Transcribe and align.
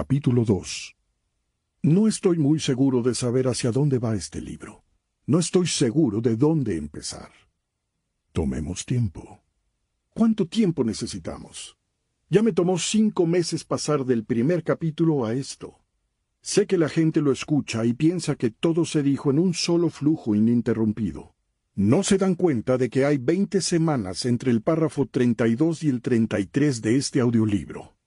Capítulo 0.00 0.44
2 0.44 0.96
No 1.82 2.06
estoy 2.06 2.38
muy 2.38 2.60
seguro 2.60 3.02
de 3.02 3.16
saber 3.16 3.48
hacia 3.48 3.72
dónde 3.72 3.98
va 3.98 4.14
este 4.14 4.40
libro. 4.40 4.84
No 5.26 5.40
estoy 5.40 5.66
seguro 5.66 6.20
de 6.20 6.36
dónde 6.36 6.76
empezar. 6.76 7.32
Tomemos 8.30 8.86
tiempo. 8.86 9.42
¿Cuánto 10.10 10.46
tiempo 10.46 10.84
necesitamos? 10.84 11.76
Ya 12.30 12.44
me 12.44 12.52
tomó 12.52 12.78
cinco 12.78 13.26
meses 13.26 13.64
pasar 13.64 14.04
del 14.04 14.24
primer 14.24 14.62
capítulo 14.62 15.24
a 15.24 15.34
esto. 15.34 15.80
Sé 16.42 16.68
que 16.68 16.78
la 16.78 16.88
gente 16.88 17.20
lo 17.20 17.32
escucha 17.32 17.84
y 17.84 17.92
piensa 17.92 18.36
que 18.36 18.50
todo 18.50 18.84
se 18.84 19.02
dijo 19.02 19.32
en 19.32 19.40
un 19.40 19.52
solo 19.52 19.90
flujo 19.90 20.36
ininterrumpido. 20.36 21.34
No 21.74 22.04
se 22.04 22.18
dan 22.18 22.36
cuenta 22.36 22.78
de 22.78 22.88
que 22.88 23.04
hay 23.04 23.18
veinte 23.18 23.60
semanas 23.60 24.26
entre 24.26 24.52
el 24.52 24.62
párrafo 24.62 25.06
32 25.06 25.82
y 25.82 25.88
el 25.88 26.02
33 26.02 26.82
de 26.82 26.94
este 26.94 27.18
audiolibro. 27.18 27.97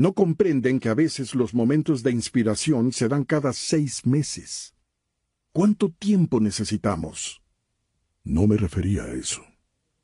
No 0.00 0.14
comprenden 0.14 0.80
que 0.80 0.88
a 0.88 0.94
veces 0.94 1.34
los 1.34 1.52
momentos 1.52 2.02
de 2.02 2.10
inspiración 2.10 2.90
se 2.90 3.06
dan 3.06 3.22
cada 3.22 3.52
seis 3.52 4.06
meses. 4.06 4.74
¿Cuánto 5.52 5.90
tiempo 5.90 6.40
necesitamos? 6.40 7.42
No 8.24 8.46
me 8.46 8.56
refería 8.56 9.02
a 9.02 9.12
eso. 9.12 9.42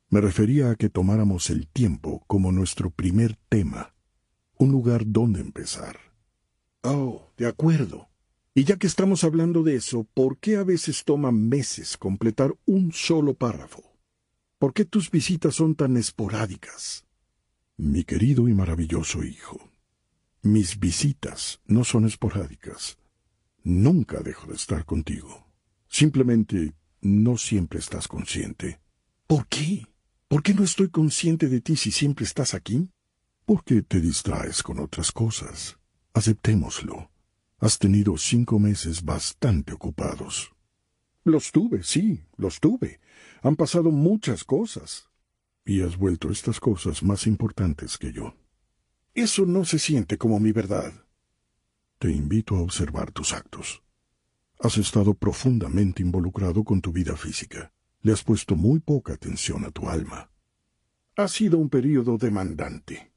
Me 0.09 0.21
refería 0.21 0.69
a 0.69 0.75
que 0.75 0.89
tomáramos 0.89 1.49
el 1.49 1.67
tiempo 1.67 2.23
como 2.27 2.51
nuestro 2.51 2.91
primer 2.91 3.39
tema, 3.49 3.95
un 4.59 4.71
lugar 4.71 5.01
donde 5.07 5.41
empezar. 5.41 5.97
Oh, 6.83 7.31
de 7.35 7.47
acuerdo. 7.47 8.07
Y 8.53 8.65
ya 8.65 8.77
que 8.77 8.85
estamos 8.85 9.23
hablando 9.23 9.63
de 9.63 9.77
eso, 9.77 10.03
¿por 10.13 10.37
qué 10.37 10.57
a 10.57 10.63
veces 10.63 11.05
toma 11.05 11.31
meses 11.31 11.97
completar 11.97 12.55
un 12.67 12.93
solo 12.93 13.33
párrafo? 13.33 13.81
¿Por 14.59 14.75
qué 14.75 14.85
tus 14.85 15.09
visitas 15.09 15.55
son 15.55 15.73
tan 15.73 15.97
esporádicas? 15.97 17.03
Mi 17.77 18.03
querido 18.03 18.47
y 18.47 18.53
maravilloso 18.53 19.23
hijo, 19.23 19.66
mis 20.47 20.79
visitas 20.79 21.61
no 21.65 21.83
son 21.83 22.05
esporádicas. 22.05 22.97
Nunca 23.63 24.21
dejo 24.21 24.47
de 24.47 24.55
estar 24.55 24.85
contigo. 24.85 25.45
Simplemente 25.87 26.73
no 27.01 27.37
siempre 27.37 27.79
estás 27.79 28.07
consciente. 28.07 28.79
¿Por 29.27 29.47
qué? 29.47 29.85
¿Por 30.27 30.43
qué 30.43 30.53
no 30.53 30.63
estoy 30.63 30.89
consciente 30.89 31.47
de 31.47 31.61
ti 31.61 31.75
si 31.75 31.91
siempre 31.91 32.25
estás 32.25 32.53
aquí? 32.53 32.91
Porque 33.45 33.81
te 33.81 33.99
distraes 34.01 34.63
con 34.63 34.79
otras 34.79 35.11
cosas. 35.11 35.77
Aceptémoslo. 36.13 37.11
Has 37.59 37.77
tenido 37.77 38.17
cinco 38.17 38.59
meses 38.59 39.03
bastante 39.03 39.73
ocupados. 39.73 40.51
Los 41.23 41.51
tuve, 41.51 41.83
sí, 41.83 42.23
los 42.37 42.59
tuve. 42.59 42.99
Han 43.41 43.55
pasado 43.55 43.91
muchas 43.91 44.43
cosas. 44.43 45.09
Y 45.65 45.81
has 45.81 45.97
vuelto 45.97 46.31
estas 46.31 46.59
cosas 46.59 47.03
más 47.03 47.27
importantes 47.27 47.97
que 47.97 48.13
yo. 48.13 48.35
Eso 49.17 49.45
no 49.45 49.65
se 49.65 49.79
siente 49.79 50.17
como 50.17 50.39
mi 50.39 50.53
verdad. 50.53 50.93
Te 51.99 52.09
invito 52.11 52.55
a 52.55 52.61
observar 52.61 53.11
tus 53.11 53.33
actos. 53.33 53.83
Has 54.59 54.77
estado 54.77 55.13
profundamente 55.13 56.01
involucrado 56.01 56.63
con 56.63 56.79
tu 56.79 56.93
vida 56.93 57.17
física 57.17 57.73
le 58.07 58.13
has 58.13 58.23
puesto 58.23 58.55
muy 58.55 58.79
poca 58.79 59.13
atención 59.15 59.65
a 59.65 59.69
tu 59.69 59.89
alma. 59.89 60.31
Ha 61.17 61.27
sido 61.27 61.57
un 61.57 61.67
período 61.67 62.17
demandante. 62.17 63.11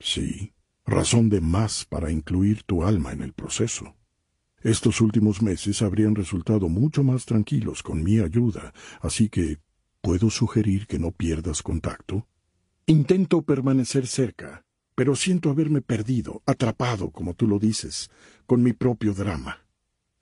Sí, 0.00 0.52
razón 0.84 1.28
de 1.28 1.40
más 1.40 1.84
para 1.84 2.10
incluir 2.10 2.64
tu 2.64 2.82
alma 2.82 3.12
en 3.12 3.22
el 3.22 3.34
proceso. 3.34 3.94
Estos 4.64 5.00
últimos 5.00 5.42
meses 5.42 5.80
habrían 5.80 6.16
resultado 6.16 6.68
mucho 6.68 7.04
más 7.04 7.24
tranquilos 7.24 7.84
con 7.84 8.02
mi 8.02 8.18
ayuda, 8.18 8.74
así 9.00 9.28
que 9.28 9.58
¿puedo 10.00 10.28
sugerir 10.28 10.88
que 10.88 10.98
no 10.98 11.12
pierdas 11.12 11.62
contacto? 11.62 12.26
Intento 12.86 13.42
permanecer 13.42 14.08
cerca, 14.08 14.65
pero 14.96 15.14
siento 15.14 15.50
haberme 15.50 15.82
perdido, 15.82 16.42
atrapado, 16.46 17.10
como 17.10 17.34
tú 17.34 17.46
lo 17.46 17.60
dices, 17.60 18.10
con 18.46 18.62
mi 18.62 18.72
propio 18.72 19.12
drama. 19.14 19.60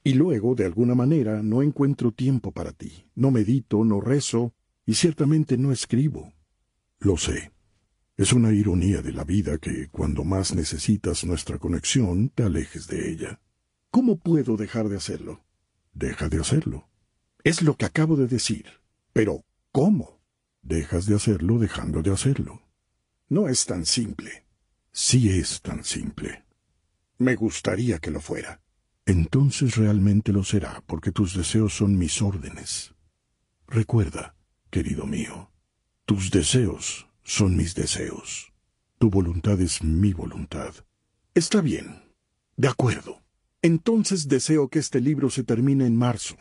Y 0.02 0.14
luego, 0.14 0.54
de 0.54 0.66
alguna 0.66 0.94
manera, 0.94 1.42
no 1.42 1.62
encuentro 1.62 2.10
tiempo 2.12 2.50
para 2.52 2.72
ti. 2.72 3.06
No 3.14 3.30
medito, 3.30 3.84
no 3.84 4.02
rezo, 4.02 4.52
y 4.84 4.94
ciertamente 4.94 5.56
no 5.56 5.72
escribo. 5.72 6.34
Lo 6.98 7.16
sé. 7.16 7.52
Es 8.16 8.32
una 8.32 8.52
ironía 8.52 9.00
de 9.00 9.12
la 9.12 9.24
vida 9.24 9.58
que, 9.58 9.88
cuando 9.90 10.24
más 10.24 10.54
necesitas 10.54 11.24
nuestra 11.24 11.58
conexión, 11.58 12.28
te 12.28 12.42
alejes 12.42 12.88
de 12.88 13.10
ella. 13.10 13.40
¿Cómo 13.90 14.18
puedo 14.18 14.56
dejar 14.56 14.88
de 14.88 14.96
hacerlo? 14.96 15.44
Deja 15.92 16.28
de 16.28 16.40
hacerlo. 16.40 16.88
Es 17.44 17.62
lo 17.62 17.76
que 17.76 17.86
acabo 17.86 18.16
de 18.16 18.26
decir. 18.26 18.66
Pero, 19.12 19.44
¿cómo? 19.70 20.20
Dejas 20.62 21.06
de 21.06 21.14
hacerlo 21.14 21.58
dejando 21.58 22.02
de 22.02 22.12
hacerlo. 22.12 22.62
No 23.28 23.48
es 23.48 23.66
tan 23.66 23.86
simple. 23.86 24.43
Sí 24.94 25.28
es 25.28 25.60
tan 25.60 25.84
simple. 25.84 26.46
Me 27.18 27.34
gustaría 27.34 27.98
que 27.98 28.10
lo 28.10 28.20
fuera 28.20 28.64
entonces 29.06 29.76
realmente 29.76 30.32
lo 30.32 30.44
será, 30.44 30.82
porque 30.86 31.12
tus 31.12 31.36
deseos 31.36 31.76
son 31.76 31.98
mis 31.98 32.22
órdenes. 32.22 32.94
Recuerda, 33.66 34.34
querido 34.70 35.06
mío, 35.06 35.50
tus 36.06 36.30
deseos 36.30 37.06
son 37.22 37.56
mis 37.56 37.74
deseos. 37.74 38.52
Tu 38.98 39.10
voluntad 39.10 39.60
es 39.60 39.82
mi 39.82 40.12
voluntad. 40.12 40.74
Está 41.34 41.60
bien. 41.60 42.02
De 42.56 42.68
acuerdo. 42.68 43.20
Entonces 43.60 44.28
deseo 44.28 44.68
que 44.68 44.78
este 44.78 45.00
libro 45.00 45.28
se 45.30 45.42
termine 45.42 45.86
en 45.86 45.96
marzo. 45.96 46.36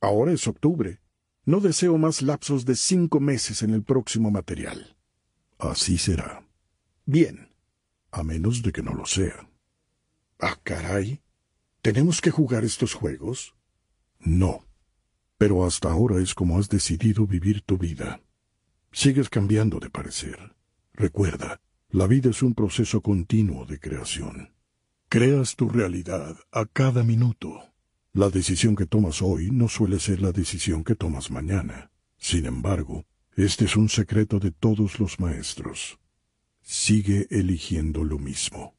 Ahora 0.00 0.32
es 0.32 0.46
octubre. 0.46 1.00
No 1.44 1.60
deseo 1.60 1.98
más 1.98 2.22
lapsos 2.22 2.64
de 2.64 2.76
cinco 2.76 3.20
meses 3.20 3.62
en 3.62 3.70
el 3.70 3.82
próximo 3.82 4.30
material. 4.30 4.96
Así 5.58 5.98
será. 5.98 6.46
Bien. 7.06 7.48
A 8.14 8.22
menos 8.22 8.62
de 8.62 8.70
que 8.70 8.80
no 8.80 8.94
lo 8.94 9.06
sea. 9.06 9.48
Ah, 10.38 10.56
caray. 10.62 11.20
¿Tenemos 11.82 12.20
que 12.20 12.30
jugar 12.30 12.62
estos 12.62 12.94
juegos? 12.94 13.56
No. 14.20 14.64
Pero 15.36 15.66
hasta 15.66 15.90
ahora 15.90 16.22
es 16.22 16.32
como 16.32 16.60
has 16.60 16.68
decidido 16.68 17.26
vivir 17.26 17.62
tu 17.62 17.76
vida. 17.76 18.20
Sigues 18.92 19.28
cambiando 19.28 19.80
de 19.80 19.90
parecer. 19.90 20.54
Recuerda, 20.92 21.60
la 21.90 22.06
vida 22.06 22.30
es 22.30 22.40
un 22.44 22.54
proceso 22.54 23.00
continuo 23.00 23.66
de 23.66 23.80
creación. 23.80 24.54
Creas 25.08 25.56
tu 25.56 25.68
realidad 25.68 26.36
a 26.52 26.66
cada 26.66 27.02
minuto. 27.02 27.64
La 28.12 28.30
decisión 28.30 28.76
que 28.76 28.86
tomas 28.86 29.22
hoy 29.22 29.50
no 29.50 29.66
suele 29.66 29.98
ser 29.98 30.22
la 30.22 30.30
decisión 30.30 30.84
que 30.84 30.94
tomas 30.94 31.32
mañana. 31.32 31.90
Sin 32.16 32.46
embargo, 32.46 33.06
este 33.34 33.64
es 33.64 33.74
un 33.74 33.88
secreto 33.88 34.38
de 34.38 34.52
todos 34.52 35.00
los 35.00 35.18
maestros. 35.18 35.98
Sigue 36.66 37.26
eligiendo 37.28 38.04
lo 38.04 38.18
mismo. 38.18 38.74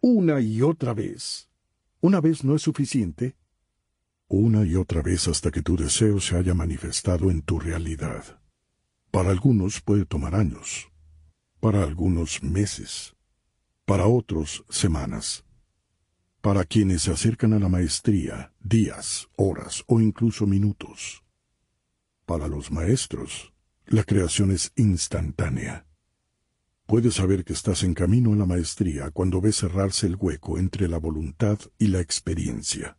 Una 0.00 0.40
y 0.40 0.62
otra 0.62 0.94
vez. 0.94 1.50
Una 2.00 2.18
vez 2.18 2.44
no 2.44 2.56
es 2.56 2.62
suficiente. 2.62 3.36
Una 4.26 4.64
y 4.64 4.74
otra 4.74 5.02
vez 5.02 5.28
hasta 5.28 5.50
que 5.50 5.60
tu 5.60 5.76
deseo 5.76 6.18
se 6.18 6.38
haya 6.38 6.54
manifestado 6.54 7.30
en 7.30 7.42
tu 7.42 7.60
realidad. 7.60 8.40
Para 9.10 9.28
algunos 9.30 9.82
puede 9.82 10.06
tomar 10.06 10.34
años, 10.34 10.90
para 11.60 11.82
algunos 11.82 12.42
meses, 12.42 13.14
para 13.84 14.06
otros 14.06 14.64
semanas. 14.70 15.44
Para 16.40 16.64
quienes 16.64 17.02
se 17.02 17.12
acercan 17.12 17.52
a 17.52 17.58
la 17.58 17.68
maestría, 17.68 18.54
días, 18.60 19.28
horas 19.36 19.84
o 19.88 20.00
incluso 20.00 20.46
minutos. 20.46 21.22
Para 22.24 22.48
los 22.48 22.70
maestros, 22.70 23.52
la 23.84 24.04
creación 24.04 24.52
es 24.52 24.72
instantánea. 24.74 25.84
Puedes 26.90 27.14
saber 27.14 27.44
que 27.44 27.52
estás 27.52 27.84
en 27.84 27.94
camino 27.94 28.32
a 28.32 28.36
la 28.36 28.46
maestría 28.46 29.12
cuando 29.12 29.40
ves 29.40 29.58
cerrarse 29.58 30.08
el 30.08 30.16
hueco 30.16 30.58
entre 30.58 30.88
la 30.88 30.98
voluntad 30.98 31.56
y 31.78 31.86
la 31.86 32.00
experiencia. 32.00 32.98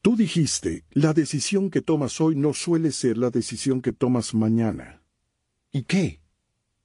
Tú 0.00 0.16
dijiste, 0.16 0.82
la 0.90 1.12
decisión 1.12 1.70
que 1.70 1.82
tomas 1.82 2.20
hoy 2.20 2.34
no 2.34 2.52
suele 2.52 2.90
ser 2.90 3.18
la 3.18 3.30
decisión 3.30 3.80
que 3.80 3.92
tomas 3.92 4.34
mañana. 4.34 5.04
¿Y 5.70 5.84
qué? 5.84 6.20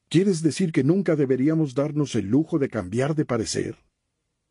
¿Quieres 0.09 0.43
decir 0.43 0.71
que 0.71 0.83
nunca 0.83 1.15
deberíamos 1.15 1.73
darnos 1.73 2.13
el 2.13 2.27
lujo 2.27 2.59
de 2.59 2.69
cambiar 2.69 3.15
de 3.15 3.25
parecer? 3.25 3.75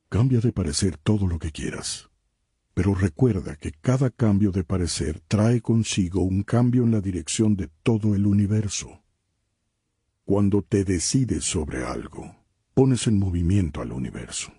Cambia 0.09 0.41
de 0.41 0.51
parecer 0.51 0.97
todo 0.97 1.29
lo 1.29 1.39
que 1.39 1.53
quieras. 1.53 2.11
Pero 2.75 2.97
recuerda 2.97 3.55
que 3.55 3.71
cada 3.71 4.11
cambio 4.11 4.51
de 4.51 4.65
parecer 4.65 5.21
trae 5.29 5.61
consigo 5.61 6.23
un 6.23 6.43
cambio 6.43 6.83
en 6.83 6.91
la 6.91 7.01
dirección 7.01 7.55
de 7.55 7.71
todo 7.85 8.17
el 8.17 8.27
universo. 8.27 9.06
Cuando 10.27 10.61
te 10.61 10.83
decides 10.83 11.45
sobre 11.45 11.85
algo, 11.85 12.35
pones 12.75 13.07
en 13.07 13.17
movimiento 13.17 13.81
al 13.81 13.93
universo. 13.93 14.53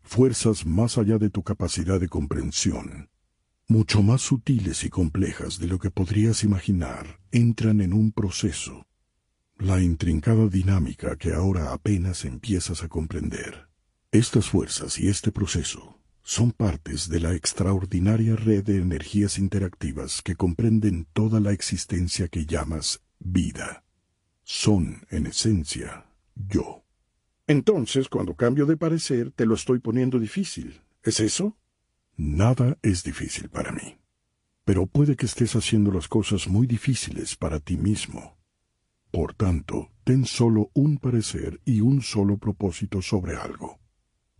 Fuerzas 0.00 0.64
más 0.64 0.96
allá 0.96 1.18
de 1.18 1.28
tu 1.28 1.42
capacidad 1.42 2.00
de 2.00 2.08
comprensión, 2.08 3.10
mucho 3.68 4.02
más 4.02 4.22
sutiles 4.22 4.84
y 4.84 4.88
complejas 4.88 5.58
de 5.58 5.66
lo 5.66 5.78
que 5.78 5.90
podrías 5.90 6.44
imaginar, 6.44 7.20
entran 7.30 7.82
en 7.82 7.92
un 7.92 8.10
proceso. 8.10 8.86
La 9.58 9.82
intrincada 9.82 10.48
dinámica 10.48 11.16
que 11.16 11.34
ahora 11.34 11.74
apenas 11.74 12.24
empiezas 12.24 12.82
a 12.82 12.88
comprender. 12.88 13.68
Estas 14.12 14.48
fuerzas 14.48 14.98
y 14.98 15.08
este 15.08 15.30
proceso 15.30 16.00
son 16.22 16.52
partes 16.52 17.10
de 17.10 17.20
la 17.20 17.34
extraordinaria 17.34 18.34
red 18.34 18.64
de 18.64 18.78
energías 18.78 19.38
interactivas 19.38 20.22
que 20.22 20.36
comprenden 20.36 21.06
toda 21.12 21.38
la 21.38 21.52
existencia 21.52 22.28
que 22.28 22.46
llamas 22.46 23.02
vida 23.18 23.82
son, 24.48 25.04
en 25.10 25.26
esencia, 25.26 26.06
yo. 26.36 26.84
Entonces, 27.48 28.08
cuando 28.08 28.36
cambio 28.36 28.64
de 28.64 28.76
parecer, 28.76 29.32
te 29.32 29.44
lo 29.44 29.56
estoy 29.56 29.80
poniendo 29.80 30.20
difícil. 30.20 30.82
¿Es 31.02 31.18
eso? 31.18 31.56
Nada 32.16 32.78
es 32.80 33.02
difícil 33.02 33.48
para 33.48 33.72
mí. 33.72 33.98
Pero 34.64 34.86
puede 34.86 35.16
que 35.16 35.26
estés 35.26 35.56
haciendo 35.56 35.90
las 35.90 36.06
cosas 36.06 36.46
muy 36.46 36.68
difíciles 36.68 37.34
para 37.34 37.58
ti 37.58 37.76
mismo. 37.76 38.38
Por 39.10 39.34
tanto, 39.34 39.90
ten 40.04 40.24
solo 40.24 40.70
un 40.74 40.98
parecer 40.98 41.60
y 41.64 41.80
un 41.80 42.00
solo 42.00 42.38
propósito 42.38 43.02
sobre 43.02 43.34
algo. 43.34 43.80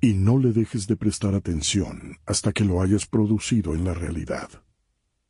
Y 0.01 0.15
no 0.15 0.39
le 0.39 0.53
dejes 0.53 0.87
de 0.87 0.95
prestar 0.95 1.35
atención 1.35 2.19
hasta 2.27 2.53
que 2.53 2.65
lo 2.65 2.81
hayas 2.81 3.07
producido 3.07 3.75
en 3.75 3.85
la 3.85 3.93
realidad. 3.93 4.51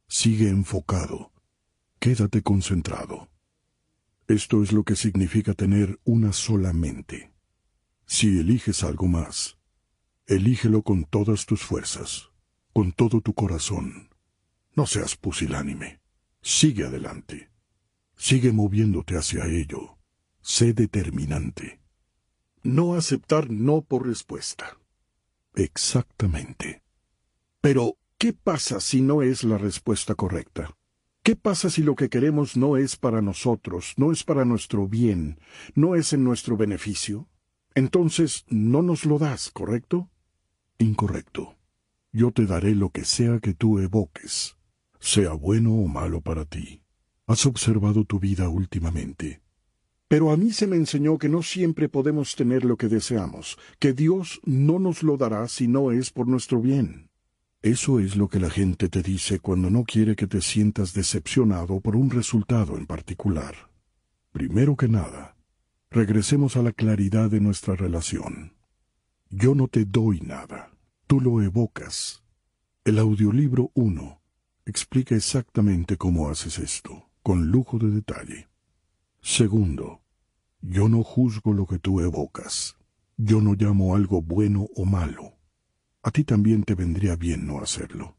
Sigue 0.06 0.50
enfocado. 0.50 1.32
Quédate 1.98 2.42
concentrado. 2.42 3.30
Esto 4.28 4.62
es 4.62 4.72
lo 4.72 4.82
que 4.82 4.96
significa 4.96 5.54
tener 5.54 6.00
una 6.04 6.32
sola 6.32 6.72
mente. 6.72 7.32
Si 8.06 8.40
eliges 8.40 8.82
algo 8.82 9.06
más, 9.06 9.56
elígelo 10.26 10.82
con 10.82 11.04
todas 11.04 11.46
tus 11.46 11.62
fuerzas, 11.62 12.30
con 12.72 12.90
todo 12.92 13.20
tu 13.20 13.34
corazón. 13.34 14.10
No 14.74 14.86
seas 14.86 15.16
pusilánime. 15.16 16.00
Sigue 16.42 16.84
adelante. 16.84 17.50
Sigue 18.16 18.52
moviéndote 18.52 19.16
hacia 19.16 19.46
ello. 19.46 19.96
Sé 20.40 20.72
determinante. 20.72 21.80
No 22.62 22.94
aceptar 22.94 23.48
no 23.50 23.82
por 23.82 24.06
respuesta. 24.06 24.76
Exactamente. 25.54 26.82
Pero, 27.60 27.96
¿qué 28.18 28.32
pasa 28.32 28.80
si 28.80 29.00
no 29.00 29.22
es 29.22 29.44
la 29.44 29.56
respuesta 29.56 30.14
correcta? 30.14 30.75
¿Qué 31.26 31.34
pasa 31.34 31.70
si 31.70 31.82
lo 31.82 31.96
que 31.96 32.08
queremos 32.08 32.56
no 32.56 32.76
es 32.76 32.94
para 32.94 33.20
nosotros, 33.20 33.94
no 33.96 34.12
es 34.12 34.22
para 34.22 34.44
nuestro 34.44 34.86
bien, 34.86 35.40
no 35.74 35.96
es 35.96 36.12
en 36.12 36.22
nuestro 36.22 36.56
beneficio? 36.56 37.26
Entonces 37.74 38.44
no 38.48 38.80
nos 38.80 39.04
lo 39.04 39.18
das, 39.18 39.50
¿correcto? 39.50 40.08
Incorrecto. 40.78 41.56
Yo 42.12 42.30
te 42.30 42.46
daré 42.46 42.76
lo 42.76 42.90
que 42.90 43.04
sea 43.04 43.40
que 43.40 43.54
tú 43.54 43.80
evoques, 43.80 44.56
sea 45.00 45.32
bueno 45.32 45.74
o 45.74 45.88
malo 45.88 46.20
para 46.20 46.44
ti. 46.44 46.84
Has 47.26 47.44
observado 47.44 48.04
tu 48.04 48.20
vida 48.20 48.48
últimamente. 48.48 49.42
Pero 50.06 50.30
a 50.30 50.36
mí 50.36 50.52
se 50.52 50.68
me 50.68 50.76
enseñó 50.76 51.18
que 51.18 51.28
no 51.28 51.42
siempre 51.42 51.88
podemos 51.88 52.36
tener 52.36 52.64
lo 52.64 52.76
que 52.76 52.86
deseamos, 52.86 53.58
que 53.80 53.92
Dios 53.92 54.40
no 54.44 54.78
nos 54.78 55.02
lo 55.02 55.16
dará 55.16 55.48
si 55.48 55.66
no 55.66 55.90
es 55.90 56.12
por 56.12 56.28
nuestro 56.28 56.60
bien. 56.60 57.10
Eso 57.66 58.00
es 58.00 58.16
lo 58.16 58.28
que 58.28 58.40
la 58.40 58.50
gente 58.50 58.88
te 58.88 59.02
dice 59.02 59.40
cuando 59.40 59.70
no 59.70 59.84
quiere 59.84 60.14
que 60.14 60.26
te 60.26 60.40
sientas 60.40 60.94
decepcionado 60.94 61.80
por 61.80 61.96
un 61.96 62.10
resultado 62.10 62.76
en 62.76 62.86
particular. 62.86 63.54
Primero 64.32 64.76
que 64.76 64.88
nada, 64.88 65.36
Regresemos 65.90 66.56
a 66.56 66.62
la 66.62 66.72
claridad 66.72 67.30
de 67.30 67.40
nuestra 67.40 67.74
relación. 67.74 68.52
Yo 69.30 69.54
no 69.54 69.66
te 69.68 69.84
doy 69.84 70.20
nada, 70.20 70.70
tú 71.06 71.20
lo 71.20 71.40
evocas. 71.40 72.22
El 72.84 72.98
audiolibro 72.98 73.70
1 73.74 74.20
explica 74.66 75.14
exactamente 75.14 75.96
cómo 75.96 76.28
haces 76.28 76.58
esto, 76.58 77.08
con 77.22 77.50
lujo 77.50 77.78
de 77.78 77.90
detalle. 77.90 78.48
Segundo, 79.22 80.02
yo 80.60 80.88
no 80.88 81.02
juzgo 81.02 81.54
lo 81.54 81.66
que 81.66 81.78
tú 81.78 82.00
evocas. 82.00 82.76
Yo 83.16 83.40
no 83.40 83.54
llamo 83.54 83.94
algo 83.94 84.20
bueno 84.20 84.68
o 84.76 84.84
malo. 84.84 85.35
A 86.06 86.10
ti 86.10 86.22
también 86.24 86.62
te 86.62 86.74
vendría 86.74 87.16
bien 87.16 87.46
no 87.46 87.60
hacerlo. 87.60 88.16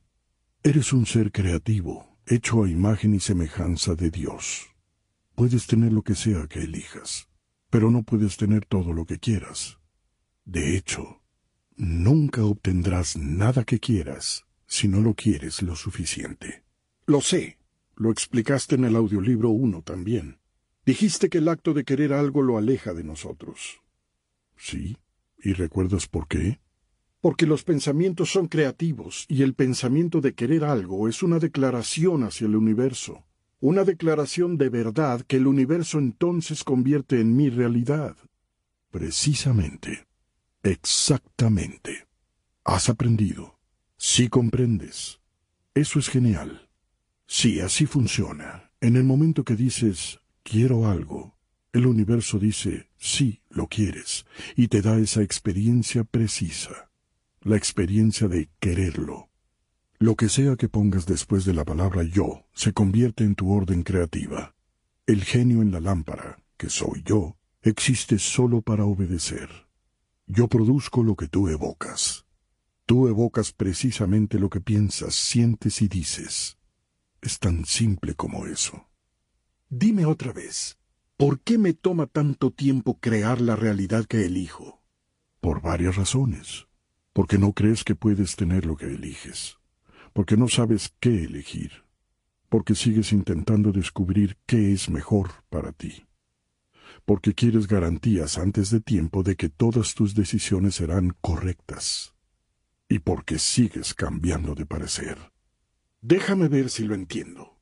Eres 0.61 0.91
un 0.91 1.05
ser 1.05 1.31
creativo, 1.31 2.19
hecho 2.25 2.63
a 2.63 2.69
imagen 2.69 3.15
y 3.15 3.19
semejanza 3.19 3.95
de 3.95 4.11
Dios. 4.11 4.67
Puedes 5.35 5.67
tener 5.67 5.93
lo 5.93 6.01
que 6.01 6.15
sea 6.15 6.47
que 6.47 6.59
elijas 6.63 7.27
pero 7.69 7.91
no 7.91 8.03
puedes 8.03 8.37
tener 8.37 8.65
todo 8.65 8.93
lo 8.93 9.05
que 9.05 9.19
quieras. 9.19 9.77
De 10.45 10.77
hecho, 10.77 11.21
nunca 11.75 12.43
obtendrás 12.45 13.17
nada 13.17 13.63
que 13.65 13.79
quieras 13.79 14.45
si 14.65 14.87
no 14.87 15.01
lo 15.01 15.13
quieres 15.13 15.61
lo 15.61 15.75
suficiente. 15.75 16.63
Lo 17.05 17.21
sé, 17.21 17.57
lo 17.95 18.11
explicaste 18.11 18.75
en 18.75 18.85
el 18.85 18.95
audiolibro 18.95 19.49
1 19.49 19.81
también. 19.81 20.39
Dijiste 20.85 21.29
que 21.29 21.39
el 21.39 21.49
acto 21.49 21.73
de 21.73 21.83
querer 21.83 22.13
algo 22.13 22.41
lo 22.41 22.57
aleja 22.57 22.93
de 22.93 23.03
nosotros. 23.03 23.81
Sí, 24.55 24.97
¿y 25.37 25.53
recuerdas 25.53 26.07
por 26.07 26.27
qué? 26.27 26.59
Porque 27.21 27.45
los 27.45 27.63
pensamientos 27.63 28.31
son 28.31 28.47
creativos 28.47 29.25
y 29.27 29.43
el 29.43 29.53
pensamiento 29.53 30.21
de 30.21 30.33
querer 30.33 30.63
algo 30.63 31.07
es 31.07 31.23
una 31.23 31.39
declaración 31.39 32.23
hacia 32.23 32.47
el 32.47 32.55
universo 32.55 33.23
una 33.59 33.83
declaración 33.83 34.57
de 34.57 34.69
verdad 34.69 35.21
que 35.21 35.37
el 35.37 35.47
universo 35.47 35.97
entonces 35.97 36.63
convierte 36.63 37.19
en 37.19 37.35
mi 37.35 37.49
realidad. 37.49 38.15
Precisamente. 38.91 40.05
Exactamente. 40.63 42.07
Has 42.63 42.89
aprendido. 42.89 43.57
Sí 43.97 44.29
comprendes. 44.29 45.19
Eso 45.73 45.97
es 45.97 46.09
genial. 46.09 46.69
Sí, 47.25 47.59
así 47.59 47.85
funciona. 47.85 48.71
En 48.79 48.95
el 48.95 49.03
momento 49.03 49.43
que 49.43 49.55
dices, 49.55 50.19
quiero 50.43 50.87
algo, 50.87 51.35
el 51.73 51.87
universo 51.87 52.37
dice, 52.37 52.89
sí, 52.97 53.41
lo 53.49 53.67
quieres, 53.67 54.25
y 54.55 54.67
te 54.67 54.81
da 54.81 54.99
esa 54.99 55.23
experiencia 55.23 56.03
precisa, 56.03 56.86
la 57.47 57.55
experiencia 57.55 58.27
de 58.27 58.49
quererlo. 58.59 59.29
Lo 59.99 60.15
que 60.15 60.27
sea 60.27 60.57
que 60.57 60.67
pongas 60.67 61.05
después 61.05 61.45
de 61.45 61.53
la 61.53 61.63
palabra 61.63 62.03
yo 62.03 62.45
se 62.53 62.73
convierte 62.73 63.23
en 63.23 63.35
tu 63.35 63.53
orden 63.53 63.83
creativa. 63.83 64.53
El 65.05 65.23
genio 65.23 65.61
en 65.61 65.71
la 65.71 65.79
lámpara, 65.79 66.43
que 66.57 66.69
soy 66.69 67.03
yo, 67.05 67.37
existe 67.61 68.19
solo 68.19 68.61
para 68.61 68.83
obedecer. 68.83 69.49
Yo 70.25 70.49
produzco 70.49 71.03
lo 71.03 71.15
que 71.15 71.29
tú 71.29 71.47
evocas. 71.47 72.25
Tú 72.85 73.07
evocas 73.07 73.53
precisamente 73.53 74.39
lo 74.39 74.49
que 74.49 74.59
piensas, 74.59 75.15
sientes 75.15 75.81
y 75.81 75.87
dices. 75.87 76.57
Es 77.21 77.39
tan 77.39 77.63
simple 77.63 78.13
como 78.13 78.45
eso. 78.45 78.89
Dime 79.69 80.05
otra 80.05 80.33
vez, 80.33 80.77
¿por 81.15 81.39
qué 81.39 81.57
me 81.57 81.73
toma 81.73 82.07
tanto 82.07 82.51
tiempo 82.51 82.99
crear 82.99 83.39
la 83.39 83.55
realidad 83.55 84.05
que 84.05 84.25
elijo? 84.25 84.83
Por 85.39 85.61
varias 85.61 85.95
razones. 85.95 86.66
Porque 87.17 87.37
no 87.39 87.49
crees 87.51 87.83
que 87.83 87.95
puedes 87.95 88.35
tener 88.35 88.61
lo 88.69 88.77
que 88.77 88.85
eliges 88.85 89.57
porque 90.17 90.35
no 90.35 90.47
sabes 90.47 90.95
qué 90.99 91.25
elegir, 91.25 91.83
porque 92.49 92.73
sigues 92.73 93.13
intentando 93.13 93.71
descubrir 93.71 94.35
qué 94.47 94.73
es 94.73 94.89
mejor 94.89 95.29
para 95.47 95.71
ti, 95.71 96.07
porque 97.05 97.35
quieres 97.35 97.67
garantías 97.67 98.39
antes 98.39 98.71
de 98.71 98.81
tiempo 98.81 99.21
de 99.21 99.35
que 99.35 99.47
todas 99.47 99.93
tus 99.93 100.15
decisiones 100.15 100.73
serán 100.73 101.15
correctas, 101.21 102.15
y 102.89 102.97
porque 102.97 103.37
sigues 103.37 103.93
cambiando 103.93 104.55
de 104.55 104.65
parecer. 104.65 105.19
Déjame 106.01 106.47
ver 106.47 106.71
si 106.71 106.85
lo 106.85 106.95
entiendo. 106.95 107.59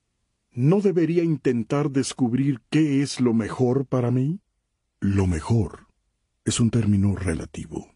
¿No 0.54 0.80
debería 0.80 1.26
intentar 1.26 1.92
descubrir 1.92 2.62
qué 2.70 3.02
es 3.02 3.20
lo 3.20 3.34
mejor 3.34 3.86
para 3.86 4.12
mí? 4.12 4.40
Lo 5.02 5.28
mejor 5.28 5.88
es 6.46 6.62
un 6.62 6.70
término 6.70 7.18
relativo, 7.18 7.95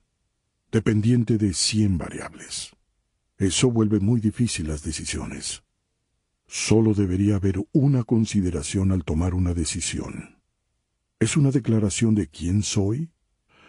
dependiente 0.71 1.37
de 1.37 1.53
cien 1.53 1.97
variables. 1.97 2.75
Eso 3.37 3.71
vuelve 3.71 3.99
muy 3.99 4.19
difícil 4.19 4.67
las 4.67 4.83
decisiones. 4.83 5.63
Solo 6.47 6.93
debería 6.93 7.35
haber 7.35 7.59
una 7.71 8.03
consideración 8.03 8.91
al 8.91 9.03
tomar 9.03 9.33
una 9.33 9.53
decisión. 9.53 10.37
¿Es 11.19 11.37
una 11.37 11.51
declaración 11.51 12.15
de 12.15 12.27
quién 12.27 12.63
soy? 12.63 13.11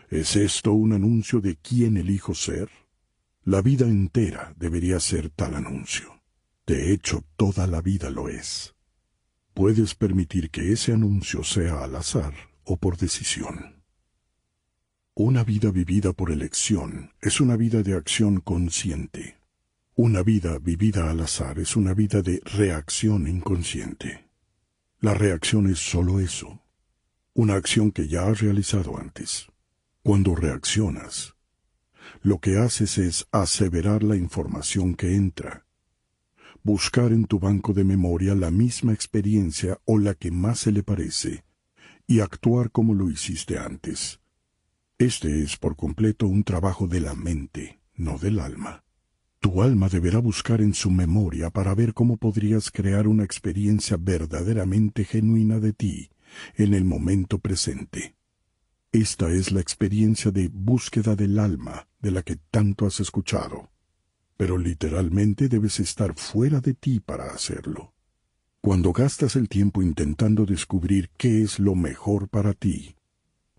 ¿Es 0.09 0.37
esto 0.37 0.73
un 0.73 0.93
anuncio 0.93 1.41
de 1.41 1.57
quién 1.57 1.97
elijo 1.97 2.35
ser? 2.35 2.69
La 3.45 3.63
vida 3.63 3.87
entera 3.87 4.55
debería 4.57 5.01
ser 5.01 5.31
tal 5.31 5.55
anuncio. 5.55 6.21
De 6.67 6.93
hecho, 6.93 7.25
toda 7.37 7.67
la 7.67 7.81
vida 7.81 8.11
lo 8.11 8.29
es. 8.29 8.75
Puedes 9.55 9.95
permitir 9.95 10.51
que 10.51 10.73
ese 10.73 10.93
anuncio 10.93 11.43
sea 11.43 11.83
al 11.83 11.97
azar 11.97 12.35
o 12.65 12.77
por 12.77 12.97
decisión. 12.97 13.80
Una 15.23 15.45
vida 15.45 15.71
vivida 15.71 16.15
por 16.15 16.31
elección 16.31 17.13
es 17.21 17.43
una 17.43 17.55
vida 17.55 17.83
de 17.83 17.95
acción 17.95 18.41
consciente. 18.41 19.37
Una 19.95 20.23
vida 20.23 20.59
vivida 20.59 21.11
al 21.11 21.21
azar 21.21 21.59
es 21.59 21.77
una 21.77 21.93
vida 21.93 22.23
de 22.23 22.41
reacción 22.47 23.29
inconsciente. 23.29 24.31
La 24.99 25.13
reacción 25.13 25.69
es 25.69 25.79
sólo 25.79 26.21
eso, 26.21 26.63
una 27.35 27.53
acción 27.53 27.93
que 27.93 28.09
ya 28.09 28.29
has 28.29 28.41
realizado 28.41 28.97
antes. 28.97 29.49
Cuando 30.03 30.35
reaccionas, 30.35 31.35
lo 32.23 32.39
que 32.39 32.57
haces 32.57 32.97
es 32.97 33.27
aseverar 33.31 34.03
la 34.03 34.17
información 34.17 34.95
que 34.95 35.17
entra, 35.17 35.67
buscar 36.63 37.13
en 37.13 37.27
tu 37.27 37.39
banco 37.39 37.75
de 37.75 37.85
memoria 37.85 38.35
la 38.35 38.51
misma 38.51 38.95
experiencia 38.95 39.79
o 39.85 39.99
la 39.99 40.15
que 40.15 40.31
más 40.31 40.61
se 40.61 40.73
le 40.73 40.83
parece, 40.83 41.45
y 42.07 42.21
actuar 42.21 42.71
como 42.71 42.95
lo 42.95 43.11
hiciste 43.11 43.59
antes. 43.59 44.19
Este 45.01 45.43
es 45.43 45.57
por 45.57 45.77
completo 45.77 46.27
un 46.27 46.45
trabajo 46.45 46.87
de 46.87 47.01
la 47.01 47.15
mente, 47.15 47.81
no 47.95 48.19
del 48.19 48.39
alma. 48.39 48.85
Tu 49.41 49.63
alma 49.63 49.89
deberá 49.89 50.19
buscar 50.19 50.61
en 50.61 50.75
su 50.75 50.91
memoria 50.91 51.49
para 51.49 51.75
ver 51.75 51.95
cómo 51.95 52.19
podrías 52.19 52.71
crear 52.71 53.09
una 53.09 53.25
experiencia 53.25 53.97
verdaderamente 53.99 55.07
genuina 55.07 55.59
de 55.59 55.73
ti 55.73 56.11
en 56.55 56.75
el 56.75 56.85
momento 56.85 57.39
presente. 57.39 58.15
Esta 58.93 59.31
es 59.33 59.53
la 59.53 59.63
experiencia 59.63 60.33
de 60.33 60.51
búsqueda 60.53 61.17
del 61.17 61.39
alma 61.39 61.89
de 62.01 62.11
la 62.11 62.23
que 62.23 62.37
tanto 62.37 62.85
has 62.85 63.01
escuchado. 63.01 63.71
Pero 64.37 64.59
literalmente 64.59 65.49
debes 65.49 65.81
estar 65.81 66.15
fuera 66.15 66.61
de 66.61 66.75
ti 66.75 67.01
para 67.01 67.33
hacerlo. 67.33 67.95
Cuando 68.61 68.93
gastas 68.93 69.35
el 69.35 69.49
tiempo 69.49 69.81
intentando 69.81 70.45
descubrir 70.45 71.09
qué 71.17 71.41
es 71.41 71.59
lo 71.59 71.75
mejor 71.75 72.29
para 72.29 72.53
ti, 72.53 72.97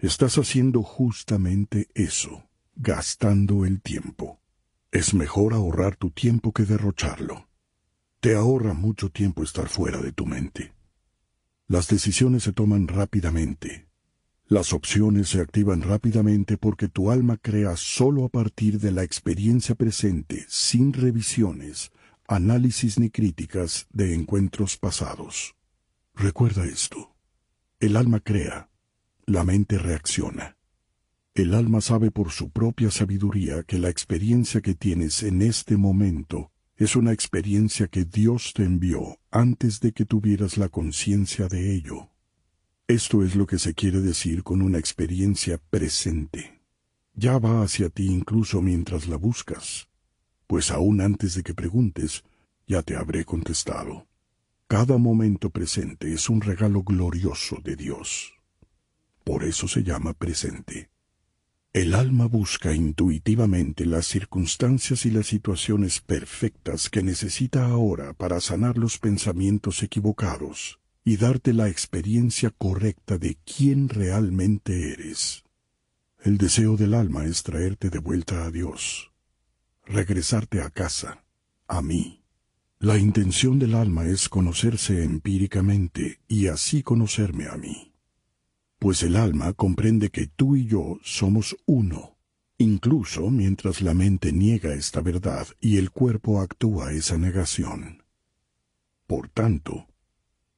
estás 0.01 0.38
haciendo 0.38 0.84
justamente 0.84 1.88
eso, 1.93 2.43
gastando 2.75 3.65
el 3.65 3.81
tiempo. 3.81 4.39
Es 4.91 5.13
mejor 5.13 5.53
ahorrar 5.53 5.96
tu 5.96 6.10
tiempo 6.10 6.51
que 6.51 6.63
derrocharlo. 6.63 7.48
Te 8.20 8.36
ahorra 8.36 8.74
mucho 8.74 9.10
tiempo 9.10 9.43
estar 9.43 9.70
fuera 9.70 10.01
de 10.01 10.12
tu 10.12 10.25
mente. 10.25 10.74
Las 11.67 11.88
decisiones 11.88 12.43
se 12.43 12.51
toman 12.51 12.88
rápidamente, 12.88 13.88
las 14.51 14.74
opciones 14.74 15.29
se 15.29 15.39
activan 15.39 15.81
rápidamente 15.81 16.58
porque 16.58 16.89
tu 16.89 17.10
alma 17.10 17.38
crea 17.38 17.77
solo 17.77 18.25
a 18.25 18.29
partir 18.29 18.81
de 18.81 18.91
la 18.91 19.01
experiencia 19.01 19.75
presente, 19.75 20.43
sin 20.50 20.91
revisiones, 20.91 21.93
análisis 22.27 23.00
ni 23.00 23.10
críticas 23.10 23.88
de 23.93 24.13
encuentros 24.13 24.75
pasados. 24.75 25.55
Recuerda 26.13 26.65
esto. 26.65 27.15
El 27.79 27.96
alma 27.96 28.20
crea, 28.20 28.70
la 29.25 29.44
mente 29.44 29.78
reacciona. 29.78 30.58
El 31.34 31.54
alma 31.54 31.80
sabe 31.80 32.12
por 32.12 32.32
su 32.32 32.50
propia 32.50 32.92
sabiduría 32.92 33.63
que 33.63 33.80
la 33.80 33.90
experiencia 33.90 34.62
que 34.62 34.75
tienes 34.75 35.24
en 35.24 35.42
este 35.42 35.78
momento 35.78 36.51
es 36.75 36.96
una 36.96 37.13
experiencia 37.13 37.88
que 37.88 38.06
Dios 38.06 38.54
te 38.54 38.63
envió 38.63 39.20
antes 39.30 39.80
de 39.80 39.92
que 39.92 40.04
tuvieras 40.04 40.58
la 40.58 40.68
conciencia 40.68 41.48
de 41.48 41.74
ello. 41.74 42.10
Esto 42.88 43.24
es 43.24 43.36
lo 43.36 43.46
que 43.46 43.60
se 43.60 43.74
quiere 43.74 44.01
decir 44.01 44.44
con 44.44 44.62
una 44.62 44.78
experiencia 44.78 45.58
presente. 45.70 46.60
Ya 47.13 47.38
va 47.38 47.62
hacia 47.62 47.90
ti 47.90 48.08
incluso 48.08 48.62
mientras 48.62 49.08
la 49.08 49.16
buscas, 49.16 49.88
pues 50.48 50.72
aún 50.72 51.00
antes 51.00 51.36
de 51.36 51.44
que 51.44 51.54
preguntes, 51.54 52.24
ya 52.68 52.82
te 52.82 52.96
habré 52.96 53.24
contestado. 53.24 54.08
Cada 54.68 54.98
momento 54.98 55.50
presente 55.50 56.13
es 56.13 56.30
un 56.30 56.42
regalo 56.42 56.84
glorioso 56.84 57.58
de 57.63 57.75
Dios. 57.75 58.34
Por 59.24 59.44
eso 59.44 59.68
se 59.68 59.84
llama 59.84 60.13
presente. 60.13 60.90
El 61.74 61.96
alma 61.96 62.25
busca 62.25 62.74
intuitivamente 62.74 63.86
las 63.86 64.06
circunstancias 64.06 65.06
y 65.06 65.12
las 65.12 65.28
situaciones 65.28 66.01
perfectas 66.01 66.90
que 66.90 67.01
necesita 67.01 67.66
ahora 67.66 68.12
para 68.12 68.42
sanar 68.42 68.78
los 68.78 68.98
pensamientos 68.98 69.82
equivocados 69.82 70.82
y 71.06 71.16
darte 71.16 71.54
la 71.54 71.70
experiencia 71.70 72.50
correcta 72.50 73.18
de 73.18 73.38
quién 73.46 73.88
realmente 73.88 74.92
eres. 74.92 75.44
El 76.24 76.38
deseo 76.38 76.75
del 76.75 76.94
alma 76.94 77.25
es 77.25 77.42
traerte 77.42 77.90
de 77.90 78.00
vuelta 78.00 78.46
a 78.46 78.51
Dios, 78.51 79.12
regresarte 79.86 80.62
a 80.62 80.70
casa, 80.70 81.24
a 81.68 81.82
mí. 81.82 82.22
La 82.80 82.98
intención 82.98 83.60
del 83.60 83.75
alma 83.75 84.06
es 84.06 84.28
conocerse 84.28 85.04
empíricamente 85.04 86.20
y 86.28 86.48
así 86.48 86.84
conocerme 86.84 87.48
a 87.48 87.56
mí. 87.56 87.91
Pues 88.82 89.04
el 89.04 89.16
alma 89.16 89.54
comprende 89.54 90.10
que 90.10 90.26
tú 90.26 90.56
y 90.56 90.66
yo 90.66 90.98
somos 91.04 91.56
uno, 91.68 92.18
incluso 92.58 93.30
mientras 93.30 93.84
la 93.84 93.94
mente 93.94 94.34
niega 94.34 94.74
esta 94.74 95.02
verdad 95.02 95.48
y 95.60 95.78
el 95.78 95.92
cuerpo 95.92 96.42
actúa 96.42 96.92
esa 96.92 97.20
negación. 97.20 98.02
Por 99.06 99.30
tanto, 99.30 99.86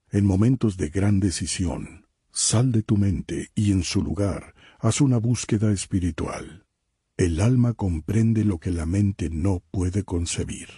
en 0.10 0.24
momentos 0.24 0.78
de 0.78 0.88
gran 0.88 1.20
decisión, 1.20 2.06
sal 2.32 2.72
de 2.72 2.82
tu 2.82 2.96
mente 2.96 3.50
y 3.56 3.74
en 3.74 3.84
su 3.84 4.02
lugar 4.02 4.56
haz 4.80 5.02
una 5.02 5.18
búsqueda 5.18 5.74
espiritual. 5.74 6.66
El 7.18 7.42
alma 7.42 7.74
comprende 7.74 8.46
lo 8.46 8.58
que 8.58 8.72
la 8.72 8.86
mente 8.86 9.30
no 9.30 9.62
puede 9.70 10.06
concebir. 10.06 10.70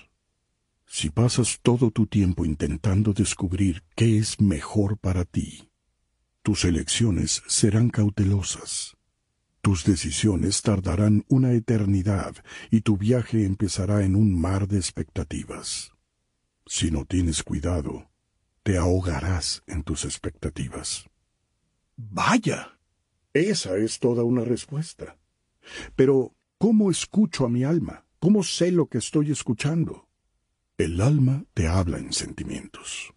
Si 0.87 1.11
pasas 1.11 1.59
todo 1.61 1.91
tu 1.91 2.07
tiempo 2.07 2.43
intentando 2.43 3.13
descubrir 3.13 3.83
qué 3.95 4.17
es 4.17 4.41
mejor 4.41 4.97
para 4.97 5.25
ti, 5.25 5.69
tus 6.45 6.63
elecciones 6.63 7.41
serán 7.47 7.89
cautelosas. 7.89 8.95
Tus 9.61 9.83
decisiones 9.83 10.61
tardarán 10.61 11.25
una 11.27 11.53
eternidad 11.53 12.35
y 12.69 12.81
tu 12.81 12.97
viaje 12.97 13.45
empezará 13.45 14.03
en 14.03 14.15
un 14.15 14.39
mar 14.39 14.67
de 14.67 14.77
expectativas. 14.77 15.93
Si 16.67 16.91
no 16.91 17.03
tienes 17.03 17.41
cuidado, 17.41 18.11
te 18.61 18.77
ahogarás 18.77 19.63
en 19.65 19.81
tus 19.81 20.05
expectativas. 20.05 21.09
Vaya. 21.97 22.77
Esa 23.33 23.77
es 23.77 23.97
toda 23.97 24.23
una 24.23 24.43
respuesta. 24.43 25.17
Pero, 25.95 26.35
¿cómo 26.59 26.91
escucho 26.91 27.47
a 27.47 27.49
mi 27.49 27.63
alma? 27.63 28.05
¿Cómo 28.19 28.43
sé 28.43 28.71
lo 28.71 28.85
que 28.85 28.99
estoy 28.99 29.31
escuchando? 29.31 30.07
El 30.77 31.01
alma 31.01 31.43
te 31.55 31.67
habla 31.67 31.97
en 31.97 32.13
sentimientos. 32.13 33.14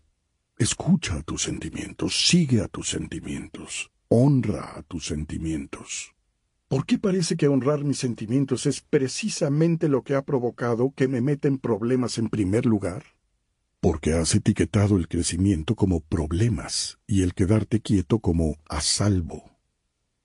Escucha 0.58 1.16
a 1.16 1.22
tus 1.22 1.42
sentimientos, 1.42 2.26
sigue 2.26 2.60
a 2.60 2.68
tus 2.68 2.88
sentimientos, 2.88 3.90
honra 4.08 4.76
a 4.76 4.82
tus 4.82 5.06
sentimientos. 5.06 6.14
¿Por 6.68 6.84
qué 6.84 6.98
parece 6.98 7.36
que 7.36 7.48
honrar 7.48 7.84
mis 7.84 7.98
sentimientos 7.98 8.66
es 8.66 8.80
precisamente 8.82 9.88
lo 9.88 10.02
que 10.02 10.14
ha 10.14 10.22
provocado 10.22 10.92
que 10.94 11.08
me 11.08 11.20
meta 11.20 11.48
en 11.48 11.58
problemas 11.58 12.18
en 12.18 12.28
primer 12.28 12.66
lugar? 12.66 13.04
porque 13.80 14.12
has 14.12 14.34
etiquetado 14.34 14.96
el 14.96 15.08
crecimiento 15.08 15.76
como 15.76 16.00
problemas 16.00 16.98
y 17.06 17.22
el 17.22 17.34
quedarte 17.34 17.80
quieto 17.80 18.18
como 18.18 18.56
a 18.68 18.80
salvo. 18.80 19.50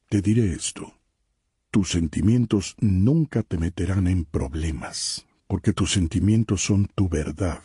Te 0.09 0.21
diré 0.21 0.53
esto. 0.53 0.93
Tus 1.69 1.91
sentimientos 1.91 2.75
nunca 2.79 3.43
te 3.43 3.57
meterán 3.57 4.07
en 4.07 4.25
problemas, 4.25 5.25
porque 5.47 5.73
tus 5.73 5.91
sentimientos 5.91 6.63
son 6.63 6.87
tu 6.95 7.09
verdad. 7.09 7.61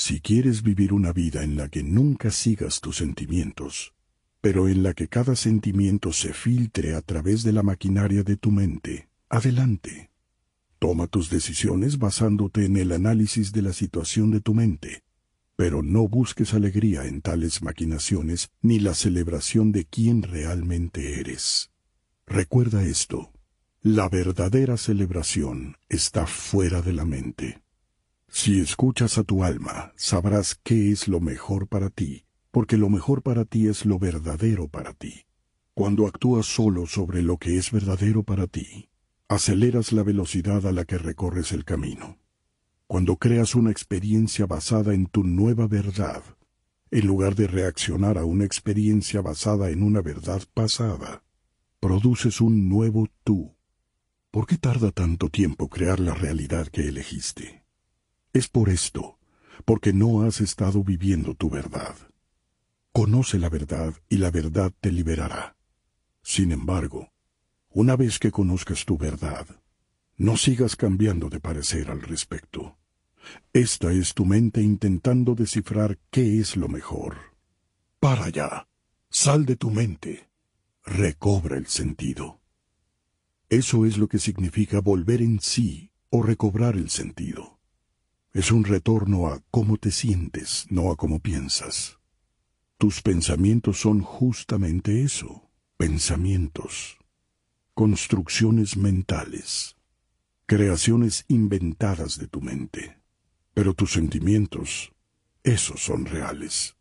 Si 0.00 0.20
quieres 0.20 0.62
vivir 0.62 0.92
una 0.92 1.12
vida 1.12 1.42
en 1.42 1.56
la 1.56 1.68
que 1.68 1.82
nunca 1.82 2.30
sigas 2.30 2.80
tus 2.80 2.98
sentimientos, 2.98 3.94
pero 4.40 4.68
en 4.68 4.84
la 4.84 4.94
que 4.94 5.08
cada 5.08 5.34
sentimiento 5.34 6.12
se 6.12 6.32
filtre 6.32 6.94
a 6.94 7.02
través 7.02 7.42
de 7.42 7.50
la 7.50 7.64
maquinaria 7.64 8.22
de 8.22 8.36
tu 8.36 8.52
mente, 8.52 9.08
adelante. 9.28 10.12
Toma 10.78 11.08
tus 11.08 11.30
decisiones 11.30 11.98
basándote 11.98 12.64
en 12.64 12.76
el 12.76 12.92
análisis 12.92 13.50
de 13.50 13.62
la 13.62 13.72
situación 13.72 14.30
de 14.30 14.40
tu 14.40 14.54
mente, 14.54 15.02
pero 15.56 15.82
no 15.82 16.06
busques 16.06 16.54
alegría 16.54 17.06
en 17.06 17.20
tales 17.20 17.60
maquinaciones 17.60 18.52
ni 18.62 18.78
la 18.78 18.94
celebración 18.94 19.72
de 19.72 19.84
quién 19.84 20.22
realmente 20.22 21.18
eres. 21.18 21.72
Recuerda 22.24 22.84
esto, 22.84 23.32
la 23.82 24.08
verdadera 24.08 24.76
celebración 24.76 25.76
está 25.88 26.28
fuera 26.28 26.82
de 26.82 26.92
la 26.92 27.04
mente. 27.04 27.67
Si 28.30 28.60
escuchas 28.60 29.16
a 29.18 29.24
tu 29.24 29.42
alma, 29.42 29.92
sabrás 29.96 30.60
qué 30.62 30.92
es 30.92 31.08
lo 31.08 31.18
mejor 31.18 31.66
para 31.66 31.88
ti, 31.88 32.26
porque 32.50 32.76
lo 32.76 32.90
mejor 32.90 33.22
para 33.22 33.44
ti 33.44 33.68
es 33.68 33.86
lo 33.86 33.98
verdadero 33.98 34.68
para 34.68 34.92
ti. 34.92 35.24
Cuando 35.74 36.06
actúas 36.06 36.46
solo 36.46 36.86
sobre 36.86 37.22
lo 37.22 37.38
que 37.38 37.56
es 37.56 37.72
verdadero 37.72 38.22
para 38.22 38.46
ti, 38.46 38.90
aceleras 39.28 39.92
la 39.92 40.02
velocidad 40.02 40.66
a 40.66 40.72
la 40.72 40.84
que 40.84 40.98
recorres 40.98 41.52
el 41.52 41.64
camino. 41.64 42.18
Cuando 42.86 43.16
creas 43.16 43.54
una 43.54 43.70
experiencia 43.70 44.46
basada 44.46 44.94
en 44.94 45.06
tu 45.06 45.24
nueva 45.24 45.66
verdad, 45.66 46.22
en 46.90 47.06
lugar 47.06 47.34
de 47.34 47.46
reaccionar 47.46 48.18
a 48.18 48.24
una 48.24 48.44
experiencia 48.44 49.20
basada 49.20 49.70
en 49.70 49.82
una 49.82 50.00
verdad 50.00 50.42
pasada, 50.54 51.22
produces 51.80 52.40
un 52.40 52.68
nuevo 52.68 53.08
tú. 53.24 53.54
¿Por 54.30 54.46
qué 54.46 54.58
tarda 54.58 54.90
tanto 54.90 55.28
tiempo 55.28 55.68
crear 55.68 56.00
la 56.00 56.14
realidad 56.14 56.68
que 56.68 56.88
elegiste? 56.88 57.67
Es 58.32 58.48
por 58.48 58.68
esto, 58.68 59.18
porque 59.64 59.92
no 59.92 60.22
has 60.22 60.40
estado 60.40 60.84
viviendo 60.84 61.34
tu 61.34 61.50
verdad. 61.50 61.96
Conoce 62.92 63.38
la 63.38 63.48
verdad 63.48 63.94
y 64.08 64.16
la 64.16 64.30
verdad 64.30 64.72
te 64.80 64.92
liberará. 64.92 65.56
Sin 66.22 66.52
embargo, 66.52 67.12
una 67.70 67.96
vez 67.96 68.18
que 68.18 68.30
conozcas 68.30 68.84
tu 68.84 68.98
verdad, 68.98 69.46
no 70.16 70.36
sigas 70.36 70.76
cambiando 70.76 71.28
de 71.28 71.40
parecer 71.40 71.90
al 71.90 72.02
respecto. 72.02 72.76
Esta 73.52 73.92
es 73.92 74.14
tu 74.14 74.24
mente 74.24 74.62
intentando 74.62 75.34
descifrar 75.34 75.98
qué 76.10 76.40
es 76.40 76.56
lo 76.56 76.68
mejor. 76.68 77.16
Para 78.00 78.28
ya. 78.28 78.68
Sal 79.10 79.46
de 79.46 79.56
tu 79.56 79.70
mente. 79.70 80.28
Recobra 80.84 81.56
el 81.56 81.66
sentido. 81.66 82.40
Eso 83.48 83.86
es 83.86 83.96
lo 83.96 84.08
que 84.08 84.18
significa 84.18 84.80
volver 84.80 85.22
en 85.22 85.40
sí 85.40 85.90
o 86.10 86.22
recobrar 86.22 86.76
el 86.76 86.90
sentido. 86.90 87.57
Es 88.38 88.52
un 88.52 88.62
retorno 88.62 89.26
a 89.26 89.42
cómo 89.50 89.78
te 89.78 89.90
sientes, 89.90 90.68
no 90.70 90.92
a 90.92 90.96
cómo 90.96 91.18
piensas. 91.18 91.98
Tus 92.76 93.02
pensamientos 93.02 93.80
son 93.80 94.00
justamente 94.00 95.02
eso, 95.02 95.50
pensamientos 95.76 96.98
construcciones 97.74 98.76
mentales, 98.76 99.74
creaciones 100.46 101.24
inventadas 101.26 102.16
de 102.16 102.28
tu 102.28 102.40
mente. 102.40 103.00
Pero 103.54 103.74
tus 103.74 103.90
sentimientos, 103.90 104.92
esos 105.42 105.82
son 105.82 106.06
reales. 106.06 106.76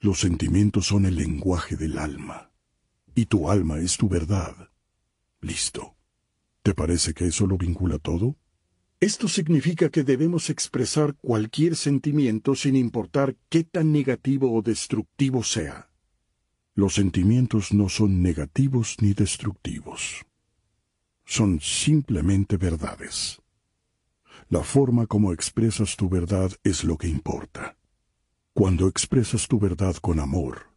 Los 0.00 0.20
sentimientos 0.20 0.86
son 0.86 1.04
el 1.04 1.16
lenguaje 1.16 1.76
del 1.76 1.98
alma. 1.98 2.50
y 3.14 3.26
tu 3.26 3.50
alma 3.50 3.78
es 3.78 3.98
tu 3.98 4.08
verdad. 4.08 4.70
Listo. 5.42 5.96
¿Te 6.62 6.72
parece 6.72 7.12
que 7.12 7.26
eso 7.26 7.46
lo 7.46 7.58
vincula 7.58 7.98
todo? 7.98 8.36
Esto 9.00 9.28
significa 9.28 9.90
que 9.90 10.02
debemos 10.02 10.50
expresar 10.50 11.14
cualquier 11.20 11.76
sentimiento 11.76 12.56
sin 12.56 12.74
importar 12.74 13.36
qué 13.48 13.62
tan 13.62 13.92
negativo 13.92 14.52
o 14.52 14.60
destructivo 14.60 15.44
sea. 15.44 15.88
Los 16.74 16.94
sentimientos 16.94 17.72
no 17.72 17.88
son 17.88 18.22
negativos 18.22 18.96
ni 19.00 19.14
destructivos. 19.14 20.24
Son 21.24 21.60
simplemente 21.60 22.56
verdades. 22.56 23.40
La 24.48 24.64
forma 24.64 25.06
como 25.06 25.32
expresas 25.32 25.94
tu 25.94 26.08
verdad 26.08 26.50
es 26.64 26.82
lo 26.82 26.98
que 26.98 27.06
importa. 27.06 27.76
Cuando 28.52 28.88
expresas 28.88 29.46
tu 29.46 29.60
verdad 29.60 29.94
con 29.96 30.18
amor, 30.18 30.72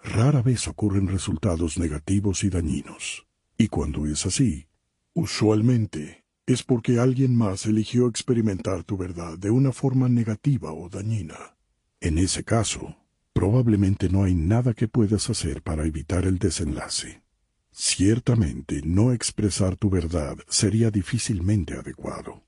rara 0.00 0.42
vez 0.42 0.68
ocurren 0.68 1.08
resultados 1.08 1.76
negativos 1.76 2.44
y 2.44 2.50
dañinos. 2.50 3.26
Y 3.56 3.66
cuando 3.66 4.06
es 4.06 4.26
así, 4.26 4.68
usualmente 5.14 6.27
es 6.48 6.62
porque 6.62 6.98
alguien 6.98 7.36
más 7.36 7.66
eligió 7.66 8.08
experimentar 8.08 8.82
tu 8.82 8.96
verdad 8.96 9.36
de 9.36 9.50
una 9.50 9.70
forma 9.70 10.08
negativa 10.08 10.72
o 10.72 10.88
dañina. 10.88 11.58
En 12.00 12.16
ese 12.16 12.42
caso, 12.42 12.96
probablemente 13.34 14.08
no 14.08 14.24
hay 14.24 14.34
nada 14.34 14.72
que 14.72 14.88
puedas 14.88 15.28
hacer 15.28 15.60
para 15.62 15.84
evitar 15.84 16.24
el 16.24 16.38
desenlace. 16.38 17.22
Ciertamente, 17.70 18.80
no 18.82 19.12
expresar 19.12 19.76
tu 19.76 19.90
verdad 19.90 20.38
sería 20.48 20.90
difícilmente 20.90 21.74
adecuado. 21.74 22.42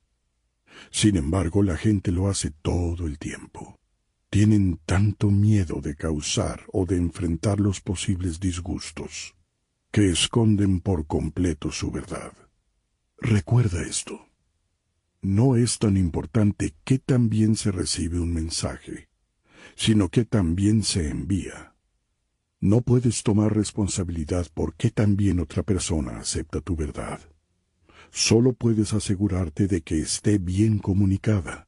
Sin 0.89 1.15
embargo, 1.15 1.61
la 1.61 1.77
gente 1.77 2.11
lo 2.11 2.27
hace 2.27 2.49
todo 2.49 3.05
el 3.05 3.19
tiempo. 3.19 3.79
Tienen 4.31 4.79
tanto 4.87 5.29
miedo 5.29 5.79
de 5.79 5.95
causar 5.95 6.63
o 6.73 6.87
de 6.87 6.97
enfrentar 6.97 7.59
los 7.59 7.81
posibles 7.81 8.39
disgustos, 8.39 9.35
que 9.91 10.09
esconden 10.09 10.79
por 10.79 11.05
completo 11.05 11.71
su 11.71 11.91
verdad. 11.91 12.33
Recuerda 13.23 13.83
esto. 13.83 14.27
No 15.21 15.55
es 15.55 15.77
tan 15.77 15.95
importante 15.95 16.73
qué 16.83 16.97
tan 16.97 17.29
bien 17.29 17.55
se 17.55 17.71
recibe 17.71 18.19
un 18.19 18.33
mensaje, 18.33 19.09
sino 19.75 20.09
qué 20.09 20.25
tan 20.25 20.55
bien 20.55 20.81
se 20.81 21.07
envía. 21.07 21.75
No 22.59 22.81
puedes 22.81 23.21
tomar 23.21 23.55
responsabilidad 23.55 24.47
por 24.55 24.73
qué 24.73 24.89
tan 24.89 25.17
bien 25.17 25.39
otra 25.39 25.61
persona 25.61 26.17
acepta 26.17 26.61
tu 26.61 26.75
verdad. 26.75 27.21
Solo 28.09 28.53
puedes 28.53 28.91
asegurarte 28.91 29.67
de 29.67 29.81
que 29.81 29.99
esté 29.99 30.39
bien 30.39 30.79
comunicada. 30.79 31.67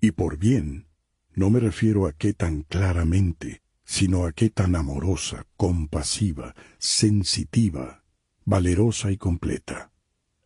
Y 0.00 0.12
por 0.12 0.38
bien, 0.38 0.86
no 1.34 1.50
me 1.50 1.60
refiero 1.60 2.06
a 2.06 2.14
qué 2.14 2.32
tan 2.32 2.62
claramente, 2.62 3.60
sino 3.84 4.24
a 4.24 4.32
qué 4.32 4.48
tan 4.48 4.74
amorosa, 4.74 5.46
compasiva, 5.58 6.54
sensitiva, 6.78 8.04
valerosa 8.46 9.10
y 9.10 9.18
completa. 9.18 9.92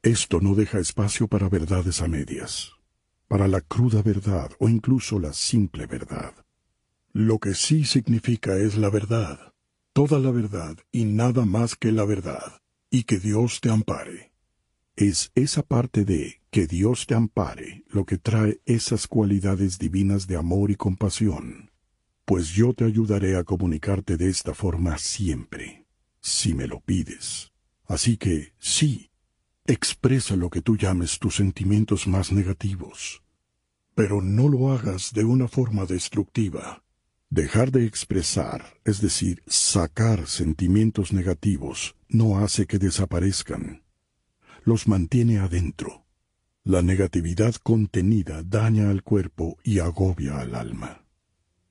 Esto 0.03 0.41
no 0.41 0.57
deja 0.57 0.81
espacio 0.81 1.29
para 1.29 1.49
verdades 1.49 2.03
a 2.03 2.09
medias, 2.09 2.73
para 3.29 3.47
la 3.47 3.61
cruda 3.61 4.03
verdad 4.03 4.51
o 4.59 4.69
incluso 4.69 5.21
la 5.21 5.33
simple 5.33 5.87
verdad. 5.87 6.35
Lo 7.13 7.39
que 7.39 7.55
sí 7.55 7.85
significa 7.85 8.57
es 8.57 8.77
la 8.77 8.91
verdad, 8.91 9.55
toda 9.93 10.19
la 10.19 10.33
verdad 10.33 10.77
y 10.91 11.05
nada 11.05 11.45
más 11.45 11.77
que 11.77 11.93
la 11.93 12.05
verdad, 12.05 12.63
y 12.91 13.05
que 13.05 13.21
Dios 13.21 13.61
te 13.61 13.71
ampare. 13.71 14.33
Es 14.97 15.31
esa 15.37 15.63
parte 15.63 16.05
de 16.05 16.43
que 16.51 16.67
Dios 16.67 17.07
te 17.07 17.15
ampare 17.15 17.85
lo 17.89 18.05
que 18.05 18.19
trae 18.19 18.61
esas 18.67 19.07
cualidades 19.07 19.79
divinas 19.79 20.27
de 20.27 20.37
amor 20.37 20.73
y 20.73 20.75
compasión, 20.75 21.71
pues 22.25 22.49
yo 22.49 22.75
te 22.75 22.85
ayudaré 22.85 23.37
a 23.37 23.45
comunicarte 23.45 24.17
de 24.17 24.31
esta 24.31 24.53
forma 24.53 24.99
siempre, 24.99 25.87
si 26.21 26.55
me 26.55 26.67
lo 26.67 26.81
pides. 26.81 27.53
Así 27.87 28.17
que 28.17 28.53
sí, 28.59 29.12
Expresa 29.65 30.35
lo 30.35 30.51
que 30.51 30.61
tú 30.61 30.77
llames 30.77 31.21
tus 31.21 31.37
sentimientos 31.37 32.09
más 32.09 32.33
negativos, 32.33 33.23
pero 33.95 34.21
no 34.21 34.49
lo 34.49 34.73
hagas 34.73 35.13
de 35.13 35.25
una 35.25 35.47
forma 35.47 35.87
destructiva. 35.87 36.83
Dejar 37.31 37.71
de 37.71 37.87
expresar, 37.87 38.81
es 38.85 39.01
decir, 39.01 39.41
sacar 39.47 40.27
sentimientos 40.27 41.13
negativos, 41.13 41.95
no 42.09 42.39
hace 42.39 42.67
que 42.67 42.79
desaparezcan. 42.79 43.85
Los 44.65 44.89
mantiene 44.89 45.39
adentro. 45.39 46.07
La 46.65 46.83
negatividad 46.83 47.55
contenida 47.55 48.43
daña 48.43 48.91
al 48.91 49.05
cuerpo 49.05 49.59
y 49.63 49.79
agobia 49.79 50.41
al 50.41 50.57
alma. 50.57 51.07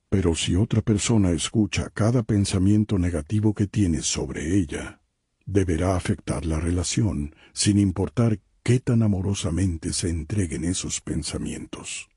Pero 0.08 0.34
si 0.34 0.56
otra 0.56 0.82
persona 0.82 1.32
escucha 1.32 1.90
cada 1.90 2.24
pensamiento 2.24 2.98
negativo 2.98 3.54
que 3.54 3.68
tienes 3.68 4.06
sobre 4.06 4.58
ella, 4.58 5.01
deberá 5.46 5.96
afectar 5.96 6.46
la 6.46 6.60
relación, 6.60 7.36
sin 7.54 7.80
importar 7.80 8.40
qué 8.64 8.80
tan 8.80 9.04
amorosamente 9.04 9.94
se 9.94 10.10
entreguen 10.10 10.64
esos 10.64 11.02
pensamientos. 11.02 12.10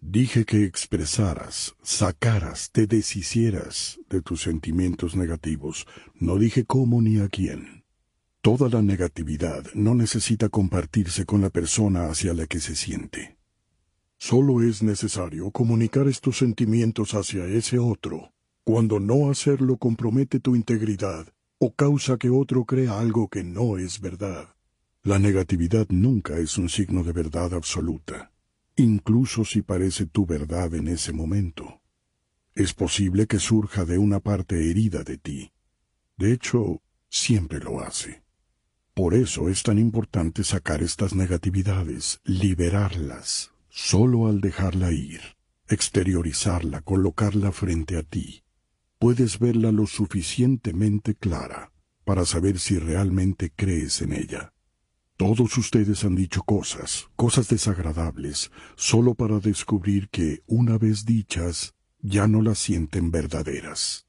Dije 0.00 0.44
que 0.44 0.64
expresaras, 0.64 1.74
sacaras, 1.82 2.70
te 2.70 2.86
deshicieras 2.86 3.98
de 4.08 4.22
tus 4.22 4.42
sentimientos 4.42 5.16
negativos. 5.16 5.86
No 6.14 6.36
dije 6.38 6.64
cómo 6.64 7.02
ni 7.02 7.18
a 7.18 7.28
quién. 7.28 7.84
Toda 8.40 8.68
la 8.68 8.82
negatividad 8.82 9.64
no 9.74 9.94
necesita 9.94 10.48
compartirse 10.48 11.24
con 11.24 11.40
la 11.40 11.50
persona 11.50 12.06
hacia 12.06 12.34
la 12.34 12.46
que 12.46 12.60
se 12.60 12.76
siente. 12.76 13.38
Solo 14.18 14.62
es 14.62 14.82
necesario 14.82 15.50
comunicar 15.50 16.06
estos 16.06 16.38
sentimientos 16.38 17.14
hacia 17.14 17.46
ese 17.46 17.78
otro, 17.78 18.32
cuando 18.62 19.00
no 19.00 19.30
hacerlo 19.30 19.76
compromete 19.76 20.38
tu 20.38 20.54
integridad 20.54 21.26
o 21.58 21.74
causa 21.74 22.18
que 22.18 22.28
otro 22.28 22.64
crea 22.64 22.98
algo 22.98 23.28
que 23.28 23.42
no 23.42 23.78
es 23.78 24.00
verdad. 24.00 24.54
La 25.02 25.18
negatividad 25.18 25.86
nunca 25.88 26.36
es 26.38 26.58
un 26.58 26.68
signo 26.68 27.02
de 27.02 27.12
verdad 27.12 27.54
absoluta, 27.54 28.32
incluso 28.76 29.44
si 29.44 29.62
parece 29.62 30.06
tu 30.06 30.26
verdad 30.26 30.74
en 30.74 30.88
ese 30.88 31.12
momento. 31.12 31.80
Es 32.54 32.74
posible 32.74 33.26
que 33.26 33.38
surja 33.38 33.84
de 33.84 33.98
una 33.98 34.20
parte 34.20 34.70
herida 34.70 35.02
de 35.02 35.18
ti. 35.18 35.52
De 36.16 36.32
hecho, 36.32 36.82
siempre 37.08 37.60
lo 37.60 37.80
hace. 37.80 38.22
Por 38.94 39.14
eso 39.14 39.48
es 39.48 39.62
tan 39.62 39.78
importante 39.78 40.42
sacar 40.42 40.82
estas 40.82 41.14
negatividades, 41.14 42.20
liberarlas, 42.24 43.52
solo 43.68 44.26
al 44.26 44.40
dejarla 44.40 44.90
ir, 44.90 45.20
exteriorizarla, 45.68 46.80
colocarla 46.80 47.52
frente 47.52 47.98
a 47.98 48.02
ti, 48.02 48.42
puedes 48.98 49.38
verla 49.38 49.72
lo 49.72 49.86
suficientemente 49.86 51.14
clara 51.14 51.72
para 52.04 52.24
saber 52.24 52.58
si 52.58 52.78
realmente 52.78 53.52
crees 53.54 54.00
en 54.00 54.12
ella. 54.12 54.52
Todos 55.16 55.56
ustedes 55.56 56.04
han 56.04 56.14
dicho 56.14 56.42
cosas, 56.42 57.08
cosas 57.16 57.48
desagradables, 57.48 58.50
solo 58.76 59.14
para 59.14 59.40
descubrir 59.40 60.08
que, 60.10 60.42
una 60.46 60.76
vez 60.76 61.06
dichas, 61.06 61.74
ya 62.00 62.28
no 62.28 62.42
las 62.42 62.58
sienten 62.58 63.10
verdaderas. 63.10 64.06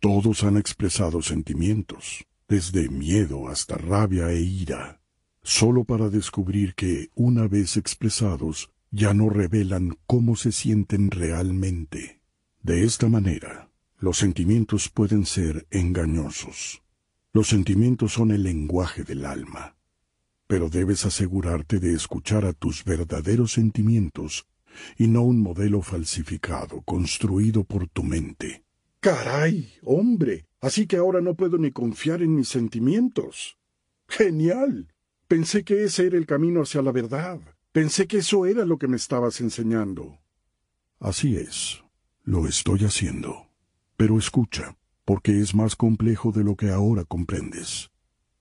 Todos 0.00 0.44
han 0.44 0.56
expresado 0.56 1.22
sentimientos, 1.22 2.24
desde 2.48 2.88
miedo 2.88 3.48
hasta 3.48 3.76
rabia 3.76 4.30
e 4.30 4.40
ira, 4.40 5.00
solo 5.42 5.84
para 5.84 6.08
descubrir 6.08 6.74
que, 6.74 7.10
una 7.14 7.48
vez 7.48 7.76
expresados, 7.76 8.70
ya 8.90 9.12
no 9.12 9.28
revelan 9.28 9.98
cómo 10.06 10.36
se 10.36 10.52
sienten 10.52 11.10
realmente. 11.10 12.20
De 12.62 12.84
esta 12.84 13.08
manera, 13.08 13.70
los 14.04 14.18
sentimientos 14.18 14.90
pueden 14.90 15.24
ser 15.24 15.66
engañosos. 15.70 16.82
Los 17.32 17.48
sentimientos 17.48 18.12
son 18.12 18.32
el 18.32 18.42
lenguaje 18.42 19.02
del 19.02 19.24
alma. 19.24 19.76
Pero 20.46 20.68
debes 20.68 21.06
asegurarte 21.06 21.80
de 21.80 21.94
escuchar 21.94 22.44
a 22.44 22.52
tus 22.52 22.84
verdaderos 22.84 23.52
sentimientos 23.52 24.46
y 24.98 25.06
no 25.06 25.22
un 25.22 25.40
modelo 25.40 25.80
falsificado 25.80 26.82
construido 26.82 27.64
por 27.64 27.88
tu 27.88 28.02
mente. 28.02 28.62
Caray, 29.00 29.72
hombre, 29.82 30.44
así 30.60 30.86
que 30.86 30.98
ahora 30.98 31.22
no 31.22 31.34
puedo 31.34 31.56
ni 31.56 31.70
confiar 31.70 32.20
en 32.20 32.34
mis 32.34 32.48
sentimientos. 32.48 33.56
Genial. 34.06 34.92
Pensé 35.28 35.64
que 35.64 35.82
ese 35.82 36.08
era 36.08 36.18
el 36.18 36.26
camino 36.26 36.60
hacia 36.60 36.82
la 36.82 36.92
verdad. 36.92 37.40
Pensé 37.72 38.06
que 38.06 38.18
eso 38.18 38.44
era 38.44 38.66
lo 38.66 38.76
que 38.76 38.86
me 38.86 38.96
estabas 38.96 39.40
enseñando. 39.40 40.18
Así 41.00 41.38
es. 41.38 41.82
Lo 42.22 42.46
estoy 42.46 42.84
haciendo. 42.84 43.53
Pero 43.96 44.18
escucha, 44.18 44.76
porque 45.04 45.40
es 45.40 45.54
más 45.54 45.76
complejo 45.76 46.32
de 46.32 46.44
lo 46.44 46.56
que 46.56 46.70
ahora 46.70 47.04
comprendes. 47.04 47.90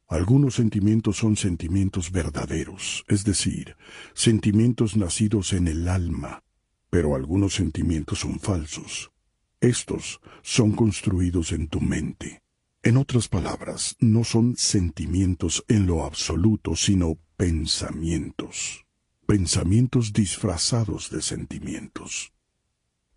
Algunos 0.08 0.56
sentimientos 0.56 1.18
son 1.18 1.36
sentimientos 1.36 2.12
verdaderos, 2.12 3.04
es 3.08 3.24
decir, 3.24 3.76
sentimientos 4.14 4.96
nacidos 4.96 5.54
en 5.54 5.68
el 5.68 5.88
alma, 5.88 6.44
pero 6.90 7.16
algunos 7.16 7.56
sentimientos 7.56 8.20
son 8.20 8.40
falsos. 8.40 9.12
Estos 9.60 10.20
son 10.42 10.74
construidos 10.74 11.52
en 11.52 11.68
tu 11.68 11.82
mente. 11.82 12.44
En 12.84 12.98
otras 12.98 13.30
palabras, 13.30 13.96
no 14.00 14.24
son 14.24 14.56
sentimientos 14.58 15.64
en 15.70 15.88
lo 15.88 16.04
absoluto, 16.04 16.76
sino 16.76 17.18
pensamientos. 17.38 18.86
Pensamientos 19.26 20.12
disfrazados 20.12 21.10
de 21.10 21.22
sentimientos. 21.22 22.34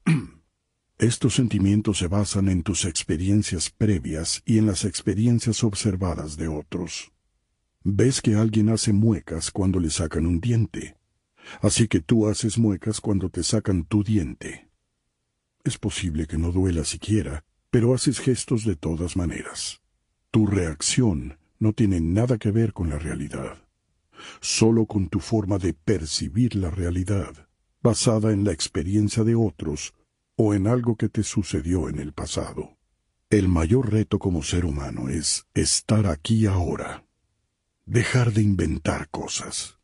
Estos 0.98 1.34
sentimientos 1.34 1.98
se 1.98 2.08
basan 2.08 2.48
en 2.48 2.62
tus 2.62 2.86
experiencias 2.86 3.68
previas 3.68 4.42
y 4.46 4.56
en 4.56 4.64
las 4.64 4.86
experiencias 4.86 5.62
observadas 5.62 6.38
de 6.38 6.48
otros. 6.48 7.12
Ves 7.84 8.22
que 8.22 8.34
alguien 8.34 8.70
hace 8.70 8.94
muecas 8.94 9.50
cuando 9.50 9.78
le 9.78 9.90
sacan 9.90 10.24
un 10.24 10.40
diente, 10.40 10.96
así 11.60 11.86
que 11.86 12.00
tú 12.00 12.28
haces 12.28 12.56
muecas 12.56 13.02
cuando 13.02 13.28
te 13.28 13.42
sacan 13.42 13.84
tu 13.84 14.02
diente. 14.02 14.70
Es 15.64 15.76
posible 15.76 16.26
que 16.26 16.38
no 16.38 16.50
duela 16.50 16.82
siquiera, 16.82 17.44
pero 17.70 17.92
haces 17.92 18.18
gestos 18.18 18.64
de 18.64 18.74
todas 18.74 19.16
maneras. 19.16 19.82
Tu 20.30 20.46
reacción 20.46 21.38
no 21.58 21.74
tiene 21.74 22.00
nada 22.00 22.38
que 22.38 22.50
ver 22.50 22.72
con 22.72 22.88
la 22.88 22.98
realidad, 22.98 23.62
solo 24.40 24.86
con 24.86 25.10
tu 25.10 25.20
forma 25.20 25.58
de 25.58 25.74
percibir 25.74 26.54
la 26.54 26.70
realidad, 26.70 27.48
basada 27.82 28.32
en 28.32 28.44
la 28.44 28.52
experiencia 28.52 29.24
de 29.24 29.34
otros 29.34 29.92
o 30.36 30.54
en 30.54 30.66
algo 30.66 30.96
que 30.96 31.08
te 31.08 31.22
sucedió 31.22 31.88
en 31.88 31.98
el 31.98 32.12
pasado. 32.12 32.76
El 33.30 33.48
mayor 33.48 33.90
reto 33.90 34.18
como 34.18 34.42
ser 34.42 34.64
humano 34.64 35.08
es 35.08 35.46
estar 35.54 36.06
aquí 36.06 36.46
ahora. 36.46 37.04
Dejar 37.86 38.32
de 38.32 38.42
inventar 38.42 39.08
cosas. 39.08 39.78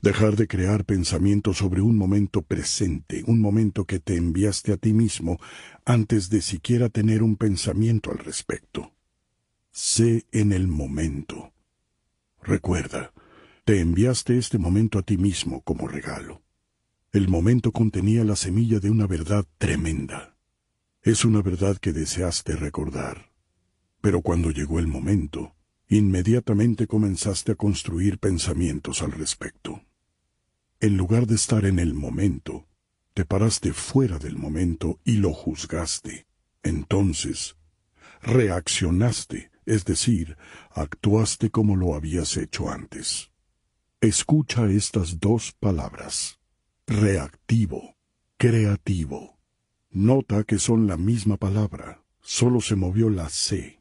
Dejar 0.00 0.36
de 0.36 0.46
crear 0.46 0.84
pensamientos 0.84 1.58
sobre 1.58 1.80
un 1.80 1.96
momento 1.96 2.42
presente, 2.42 3.24
un 3.26 3.40
momento 3.40 3.84
que 3.84 3.98
te 3.98 4.16
enviaste 4.16 4.72
a 4.72 4.76
ti 4.76 4.92
mismo 4.92 5.38
antes 5.84 6.30
de 6.30 6.40
siquiera 6.40 6.88
tener 6.88 7.22
un 7.22 7.36
pensamiento 7.36 8.10
al 8.10 8.18
respecto. 8.18 8.92
Sé 9.72 10.24
en 10.32 10.52
el 10.52 10.68
momento. 10.68 11.52
Recuerda, 12.42 13.12
te 13.64 13.80
enviaste 13.80 14.38
este 14.38 14.58
momento 14.58 14.98
a 14.98 15.02
ti 15.02 15.18
mismo 15.18 15.62
como 15.62 15.88
regalo. 15.88 16.45
El 17.16 17.28
momento 17.28 17.72
contenía 17.72 18.24
la 18.24 18.36
semilla 18.36 18.78
de 18.78 18.90
una 18.90 19.06
verdad 19.06 19.46
tremenda. 19.56 20.36
Es 21.00 21.24
una 21.24 21.40
verdad 21.40 21.78
que 21.78 21.94
deseaste 21.94 22.56
recordar. 22.56 23.32
Pero 24.02 24.20
cuando 24.20 24.50
llegó 24.50 24.80
el 24.80 24.86
momento, 24.86 25.54
inmediatamente 25.88 26.86
comenzaste 26.86 27.52
a 27.52 27.54
construir 27.54 28.18
pensamientos 28.18 29.00
al 29.00 29.12
respecto. 29.12 29.80
En 30.78 30.98
lugar 30.98 31.26
de 31.26 31.36
estar 31.36 31.64
en 31.64 31.78
el 31.78 31.94
momento, 31.94 32.66
te 33.14 33.24
paraste 33.24 33.72
fuera 33.72 34.18
del 34.18 34.36
momento 34.36 35.00
y 35.02 35.12
lo 35.12 35.32
juzgaste. 35.32 36.26
Entonces, 36.62 37.56
reaccionaste, 38.20 39.50
es 39.64 39.86
decir, 39.86 40.36
actuaste 40.70 41.48
como 41.48 41.76
lo 41.76 41.94
habías 41.94 42.36
hecho 42.36 42.68
antes. 42.68 43.30
Escucha 44.02 44.68
estas 44.68 45.18
dos 45.18 45.52
palabras 45.58 46.38
reactivo, 46.86 47.96
creativo. 48.36 49.38
Nota 49.90 50.44
que 50.44 50.58
son 50.58 50.86
la 50.86 50.96
misma 50.96 51.36
palabra, 51.36 52.04
solo 52.20 52.60
se 52.60 52.76
movió 52.76 53.10
la 53.10 53.28
C. 53.28 53.80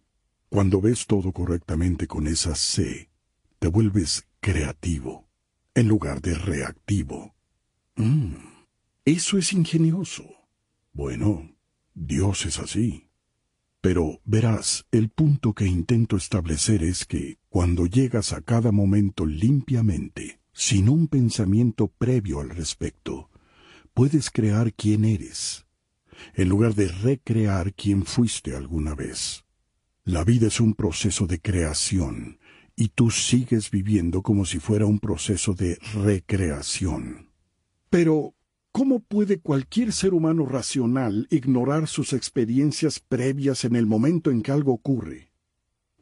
Cuando 0.49 0.81
ves 0.81 1.05
todo 1.05 1.31
correctamente 1.31 2.07
con 2.07 2.25
esa 2.27 2.55
C, 2.55 3.09
te 3.59 3.67
vuelves 3.67 4.27
creativo, 4.39 5.27
en 5.75 5.87
lugar 5.87 6.21
de 6.21 6.33
reactivo. 6.33 7.35
Mmm, 7.95 8.33
eso 9.05 9.37
es 9.37 9.53
ingenioso. 9.53 10.25
Bueno, 10.93 11.51
Dios 11.93 12.45
es 12.45 12.57
así. 12.57 13.09
Pero 13.81 14.19
verás, 14.23 14.87
el 14.91 15.09
punto 15.09 15.53
que 15.53 15.67
intento 15.67 16.17
establecer 16.17 16.83
es 16.83 17.05
que, 17.05 17.37
cuando 17.49 17.85
llegas 17.85 18.33
a 18.33 18.41
cada 18.41 18.71
momento 18.71 19.27
limpiamente, 19.27 20.39
sin 20.55 20.87
un 20.87 21.09
pensamiento 21.09 21.89
previo 21.89 22.39
al 22.39 22.49
respecto, 22.49 23.29
puedes 23.93 24.31
crear 24.31 24.73
quién 24.73 25.03
eres, 25.03 25.65
en 26.33 26.47
lugar 26.47 26.75
de 26.75 26.87
recrear 26.87 27.73
quién 27.73 28.05
fuiste 28.05 28.55
alguna 28.55 28.95
vez. 28.95 29.43
La 30.05 30.23
vida 30.23 30.47
es 30.47 30.61
un 30.61 30.73
proceso 30.73 31.27
de 31.27 31.41
creación, 31.41 32.39
y 32.73 32.87
tú 32.87 33.11
sigues 33.11 33.69
viviendo 33.69 34.21
como 34.21 34.45
si 34.45 34.59
fuera 34.59 34.85
un 34.85 34.99
proceso 34.99 35.53
de 35.53 35.77
recreación. 35.93 37.31
Pero, 37.89 38.33
¿cómo 38.71 39.01
puede 39.01 39.39
cualquier 39.39 39.91
ser 39.91 40.13
humano 40.13 40.45
racional 40.45 41.27
ignorar 41.31 41.87
sus 41.87 42.13
experiencias 42.13 43.01
previas 43.01 43.65
en 43.65 43.75
el 43.75 43.87
momento 43.87 44.31
en 44.31 44.41
que 44.41 44.53
algo 44.53 44.71
ocurre? 44.71 45.31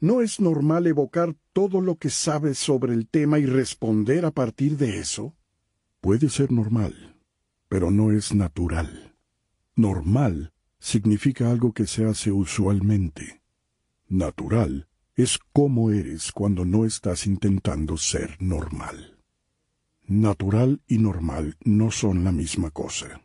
¿No 0.03 0.19
es 0.19 0.41
normal 0.41 0.85
evocar 0.87 1.33
todo 1.53 1.79
lo 1.79 1.95
que 1.95 2.09
sabes 2.09 2.57
sobre 2.57 2.93
el 2.93 3.07
tema 3.07 3.39
y 3.39 3.45
responder 3.45 4.25
a 4.25 4.31
partir 4.31 4.75
de 4.75 4.99
eso? 4.99 5.33
Puede 6.01 6.27
ser 6.27 6.51
normal, 6.51 7.15
pero 7.69 7.89
no 7.89 8.11
es 8.11 8.35
natural. 8.35 9.15
Normal 9.77 10.51
significa 10.77 11.49
algo 11.49 11.71
que 11.71 11.87
se 11.87 12.03
hace 12.03 12.33
usualmente. 12.33 13.41
Natural 14.09 14.89
es 15.15 15.39
cómo 15.53 15.89
eres 15.89 16.33
cuando 16.33 16.65
no 16.65 16.83
estás 16.83 17.25
intentando 17.25 17.95
ser 17.95 18.35
normal. 18.41 19.17
Natural 20.05 20.81
y 20.85 20.97
normal 20.97 21.55
no 21.63 21.91
son 21.91 22.25
la 22.25 22.33
misma 22.33 22.71
cosa. 22.71 23.21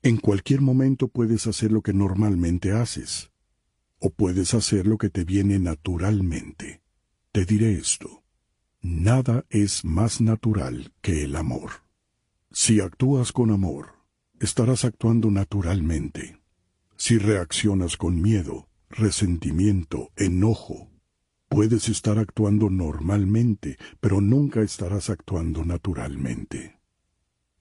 En 0.00 0.16
cualquier 0.16 0.62
momento 0.62 1.08
puedes 1.08 1.46
hacer 1.46 1.72
lo 1.72 1.82
que 1.82 1.92
normalmente 1.92 2.72
haces, 2.72 3.30
o 3.98 4.10
puedes 4.10 4.54
hacer 4.54 4.86
lo 4.86 4.98
que 4.98 5.10
te 5.10 5.24
viene 5.24 5.58
naturalmente. 5.58 6.82
Te 7.32 7.44
diré 7.44 7.72
esto. 7.72 8.22
Nada 8.80 9.44
es 9.50 9.84
más 9.84 10.20
natural 10.20 10.92
que 11.00 11.24
el 11.24 11.36
amor. 11.36 11.70
Si 12.52 12.80
actúas 12.80 13.32
con 13.32 13.50
amor, 13.50 13.94
estarás 14.40 14.84
actuando 14.84 15.30
naturalmente. 15.30 16.40
Si 16.96 17.18
reaccionas 17.18 17.96
con 17.96 18.22
miedo, 18.22 18.68
resentimiento, 18.88 20.12
enojo, 20.16 20.90
puedes 21.48 21.88
estar 21.88 22.18
actuando 22.18 22.70
normalmente, 22.70 23.76
pero 24.00 24.20
nunca 24.20 24.62
estarás 24.62 25.10
actuando 25.10 25.64
naturalmente. 25.64 26.75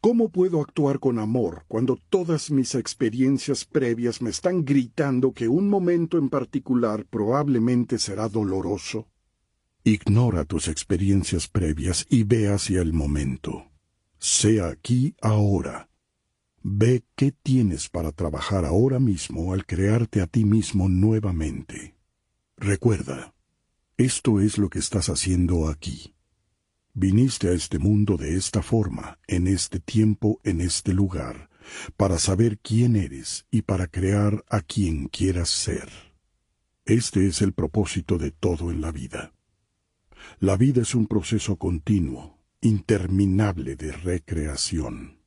¿Cómo 0.05 0.29
puedo 0.29 0.61
actuar 0.61 0.99
con 0.99 1.17
amor 1.17 1.65
cuando 1.67 1.97
todas 2.11 2.51
mis 2.51 2.75
experiencias 2.75 3.65
previas 3.65 4.21
me 4.21 4.29
están 4.29 4.63
gritando 4.63 5.31
que 5.31 5.47
un 5.47 5.67
momento 5.67 6.19
en 6.19 6.29
particular 6.29 7.07
probablemente 7.07 7.97
será 7.97 8.29
doloroso? 8.29 9.07
Ignora 9.83 10.45
tus 10.45 10.67
experiencias 10.67 11.47
previas 11.47 12.05
y 12.07 12.21
ve 12.21 12.49
hacia 12.49 12.83
el 12.83 12.93
momento. 12.93 13.71
Sé 14.19 14.61
aquí 14.61 15.15
ahora. 15.23 15.89
Ve 16.61 17.03
qué 17.15 17.31
tienes 17.31 17.89
para 17.89 18.11
trabajar 18.11 18.63
ahora 18.63 18.99
mismo 18.99 19.53
al 19.53 19.65
crearte 19.65 20.21
a 20.21 20.27
ti 20.27 20.45
mismo 20.45 20.87
nuevamente. 20.87 21.95
Recuerda, 22.57 23.33
esto 23.97 24.39
es 24.39 24.59
lo 24.59 24.69
que 24.69 24.77
estás 24.77 25.09
haciendo 25.09 25.67
aquí. 25.67 26.14
Viniste 26.97 27.49
a 27.49 27.51
este 27.51 27.77
mundo 27.77 28.15
de 28.15 28.37
esta 28.37 28.61
forma, 28.61 29.19
en 29.27 29.47
este 29.47 29.81
tiempo, 29.81 30.39
en 30.45 30.61
este 30.61 30.93
lugar, 30.93 31.49
para 31.97 32.17
saber 32.19 32.57
quién 32.59 32.95
eres 32.95 33.45
y 33.51 33.63
para 33.63 33.87
crear 33.87 34.45
a 34.49 34.61
quien 34.61 35.09
quieras 35.09 35.49
ser. 35.49 35.89
Este 36.85 37.27
es 37.27 37.41
el 37.41 37.51
propósito 37.51 38.17
de 38.17 38.31
todo 38.31 38.71
en 38.71 38.79
la 38.79 38.93
vida. 38.93 39.33
La 40.39 40.55
vida 40.55 40.83
es 40.83 40.95
un 40.95 41.07
proceso 41.07 41.57
continuo, 41.57 42.39
interminable 42.61 43.75
de 43.75 43.91
recreación. 43.91 45.19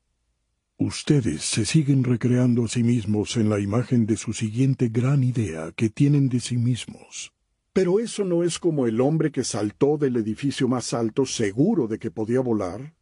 Ustedes 0.79 1.43
se 1.43 1.67
siguen 1.67 2.03
recreando 2.03 2.65
a 2.65 2.69
sí 2.69 2.83
mismos 2.83 3.37
en 3.37 3.51
la 3.51 3.61
imagen 3.61 4.07
de 4.07 4.17
su 4.17 4.33
siguiente 4.33 4.89
gran 4.89 5.23
idea 5.23 5.71
que 5.73 5.91
tienen 5.91 6.31
de 6.31 6.41
sí 6.41 6.57
mismos. 6.57 7.35
Pero 7.73 8.01
eso 8.01 8.25
no 8.25 8.43
es 8.43 8.59
como 8.59 8.87
el 8.87 9.01
hombre 9.01 9.31
que 9.31 9.45
saltó 9.45 9.99
del 9.99 10.17
edificio 10.17 10.69
más 10.69 10.95
alto 10.95 11.27
seguro 11.27 11.87
de 11.87 11.99
que 11.99 12.11
podía 12.11 12.41
volar. 12.41 12.95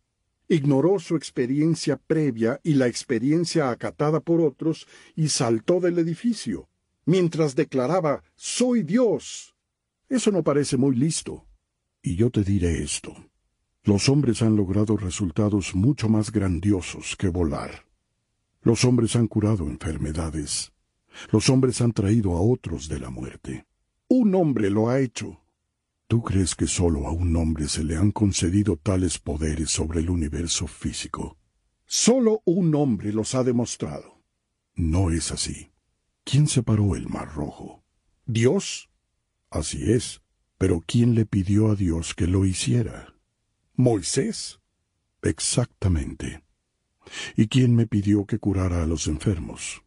Ignoró 0.48 0.98
su 0.98 1.16
experiencia 1.16 1.96
previa 1.96 2.60
y 2.62 2.74
la 2.74 2.86
experiencia 2.86 3.70
acatada 3.70 4.20
por 4.20 4.40
otros 4.40 4.86
y 5.14 5.28
saltó 5.28 5.80
del 5.80 5.98
edificio, 5.98 6.68
mientras 7.04 7.56
declaraba 7.56 8.22
Soy 8.36 8.82
Dios. 8.82 9.54
Eso 10.08 10.30
no 10.30 10.44
parece 10.44 10.76
muy 10.76 10.94
listo. 10.94 11.46
Y 12.02 12.14
yo 12.14 12.30
te 12.30 12.44
diré 12.44 12.82
esto. 12.82 13.14
Los 13.82 14.08
hombres 14.08 14.42
han 14.42 14.56
logrado 14.56 14.96
resultados 14.96 15.74
mucho 15.74 16.08
más 16.08 16.30
grandiosos 16.30 17.16
que 17.16 17.28
volar. 17.28 17.86
Los 18.62 18.84
hombres 18.84 19.14
han 19.16 19.28
curado 19.28 19.64
enfermedades. 19.66 20.72
Los 21.30 21.48
hombres 21.48 21.80
han 21.80 21.92
traído 21.92 22.36
a 22.36 22.40
otros 22.40 22.88
de 22.88 22.98
la 22.98 23.10
muerte. 23.10 23.66
Un 24.08 24.34
hombre 24.34 24.70
lo 24.70 24.88
ha 24.88 25.00
hecho. 25.00 25.40
¿Tú 26.06 26.22
crees 26.22 26.54
que 26.54 26.66
solo 26.66 27.06
a 27.06 27.10
un 27.10 27.34
hombre 27.36 27.68
se 27.68 27.82
le 27.82 27.96
han 27.96 28.12
concedido 28.12 28.76
tales 28.76 29.18
poderes 29.18 29.70
sobre 29.70 30.00
el 30.00 30.10
universo 30.10 30.66
físico? 30.66 31.36
Solo 31.84 32.42
un 32.44 32.74
hombre 32.74 33.12
los 33.12 33.34
ha 33.34 33.42
demostrado. 33.42 34.22
No 34.74 35.10
es 35.10 35.32
así. 35.32 35.72
¿Quién 36.24 36.46
separó 36.46 36.94
el 36.94 37.08
mar 37.08 37.34
rojo? 37.34 37.82
¿Dios? 38.26 38.90
Así 39.50 39.90
es. 39.90 40.22
Pero 40.58 40.82
¿quién 40.86 41.14
le 41.14 41.26
pidió 41.26 41.70
a 41.70 41.74
Dios 41.74 42.14
que 42.14 42.26
lo 42.26 42.44
hiciera? 42.44 43.14
Moisés. 43.74 44.60
Exactamente. 45.22 46.44
¿Y 47.36 47.48
quién 47.48 47.74
me 47.74 47.86
pidió 47.86 48.26
que 48.26 48.38
curara 48.38 48.82
a 48.82 48.86
los 48.86 49.06
enfermos? 49.06 49.82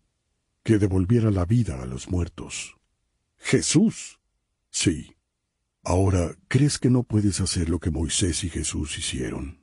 que 0.63 0.77
devolviera 0.77 1.31
la 1.31 1.45
vida 1.45 1.81
a 1.81 1.85
los 1.87 2.09
muertos. 2.09 2.77
Jesús. 3.39 4.19
Sí. 4.69 5.15
Ahora, 5.83 6.35
¿crees 6.47 6.77
que 6.77 6.89
no 6.89 7.03
puedes 7.03 7.41
hacer 7.41 7.69
lo 7.69 7.79
que 7.79 7.89
Moisés 7.89 8.43
y 8.43 8.49
Jesús 8.49 8.97
hicieron? 8.97 9.59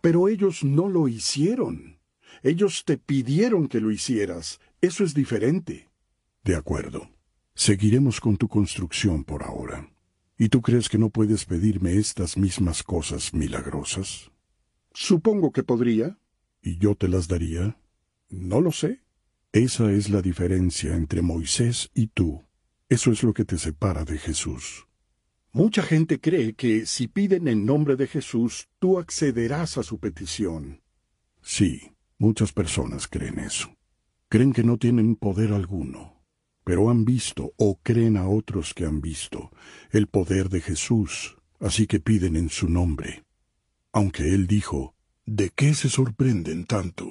Pero 0.00 0.28
ellos 0.28 0.64
no 0.64 0.88
lo 0.88 1.08
hicieron. 1.08 1.98
Ellos 2.42 2.84
te 2.86 2.96
pidieron 2.96 3.68
que 3.68 3.80
lo 3.80 3.90
hicieras. 3.90 4.60
Eso 4.80 5.04
es 5.04 5.12
diferente. 5.12 5.88
De 6.44 6.56
acuerdo. 6.56 7.10
Seguiremos 7.54 8.20
con 8.20 8.36
tu 8.38 8.48
construcción 8.48 9.24
por 9.24 9.42
ahora. 9.42 9.90
¿Y 10.38 10.48
tú 10.48 10.62
crees 10.62 10.88
que 10.88 10.96
no 10.96 11.10
puedes 11.10 11.44
pedirme 11.44 11.96
estas 11.96 12.38
mismas 12.38 12.82
cosas 12.82 13.34
milagrosas? 13.34 14.30
Supongo 14.94 15.52
que 15.52 15.62
podría. 15.62 16.18
¿Y 16.62 16.78
yo 16.78 16.94
te 16.94 17.08
las 17.08 17.28
daría? 17.28 17.76
No 18.30 18.62
lo 18.62 18.72
sé. 18.72 19.02
Esa 19.52 19.92
es 19.92 20.08
la 20.08 20.22
diferencia 20.22 20.94
entre 20.94 21.20
Moisés 21.20 21.90
y 21.92 22.06
tú. 22.06 22.42
Eso 22.90 23.12
es 23.12 23.22
lo 23.22 23.32
que 23.32 23.44
te 23.44 23.56
separa 23.56 24.04
de 24.04 24.18
Jesús. 24.18 24.88
Mucha 25.52 25.80
gente 25.84 26.18
cree 26.18 26.54
que 26.54 26.86
si 26.86 27.06
piden 27.06 27.46
en 27.46 27.64
nombre 27.64 27.94
de 27.94 28.08
Jesús, 28.08 28.68
tú 28.80 28.98
accederás 28.98 29.78
a 29.78 29.84
su 29.84 30.00
petición. 30.00 30.82
Sí, 31.40 31.92
muchas 32.18 32.52
personas 32.52 33.06
creen 33.06 33.38
eso. 33.38 33.72
Creen 34.28 34.52
que 34.52 34.64
no 34.64 34.76
tienen 34.76 35.14
poder 35.14 35.52
alguno, 35.52 36.20
pero 36.64 36.90
han 36.90 37.04
visto 37.04 37.52
o 37.56 37.78
creen 37.80 38.16
a 38.16 38.28
otros 38.28 38.74
que 38.74 38.86
han 38.86 39.00
visto 39.00 39.52
el 39.92 40.08
poder 40.08 40.48
de 40.48 40.60
Jesús, 40.60 41.36
así 41.60 41.86
que 41.86 42.00
piden 42.00 42.34
en 42.34 42.48
su 42.48 42.68
nombre. 42.68 43.24
Aunque 43.92 44.34
él 44.34 44.48
dijo, 44.48 44.96
¿de 45.26 45.50
qué 45.50 45.74
se 45.74 45.88
sorprenden 45.88 46.64
tanto? 46.64 47.08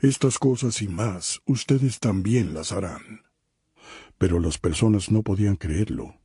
Estas 0.00 0.40
cosas 0.40 0.82
y 0.82 0.88
más 0.88 1.42
ustedes 1.46 2.00
también 2.00 2.54
las 2.54 2.72
harán. 2.72 3.25
Pero 4.18 4.40
las 4.40 4.58
personas 4.58 5.10
no 5.10 5.22
podían 5.22 5.56
creerlo. 5.56 6.16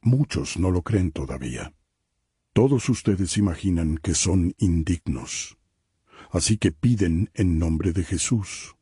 Muchos 0.00 0.58
no 0.58 0.70
lo 0.70 0.82
creen 0.82 1.12
todavía. 1.12 1.72
Todos 2.52 2.88
ustedes 2.88 3.38
imaginan 3.38 3.98
que 3.98 4.14
son 4.14 4.54
indignos. 4.58 5.56
Así 6.30 6.58
que 6.58 6.72
piden 6.72 7.30
en 7.34 7.58
nombre 7.58 7.92
de 7.92 8.04
Jesús, 8.04 8.76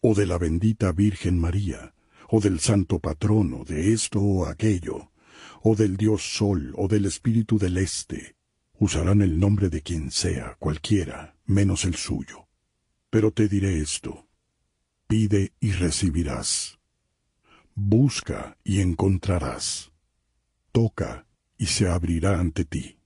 o 0.00 0.14
de 0.14 0.26
la 0.26 0.38
bendita 0.38 0.92
Virgen 0.92 1.38
María, 1.38 1.94
o 2.28 2.40
del 2.40 2.60
santo 2.60 2.98
patrono 2.98 3.64
de 3.64 3.92
esto 3.92 4.20
o 4.20 4.46
aquello, 4.46 5.10
o 5.62 5.74
del 5.74 5.96
Dios 5.96 6.36
Sol, 6.36 6.72
o 6.76 6.88
del 6.88 7.06
Espíritu 7.06 7.58
del 7.58 7.78
Este. 7.78 8.36
Usarán 8.78 9.22
el 9.22 9.38
nombre 9.38 9.70
de 9.70 9.82
quien 9.82 10.10
sea, 10.10 10.56
cualquiera, 10.58 11.36
menos 11.46 11.84
el 11.84 11.94
suyo. 11.94 12.46
Pero 13.10 13.30
te 13.30 13.48
diré 13.48 13.80
esto, 13.80 14.28
pide 15.06 15.54
y 15.60 15.72
recibirás. 15.72 16.78
Busca 17.78 18.56
y 18.64 18.80
encontrarás. 18.80 19.92
Toca 20.72 21.26
y 21.58 21.66
se 21.66 21.86
abrirá 21.86 22.40
ante 22.40 22.64
ti. 22.64 22.98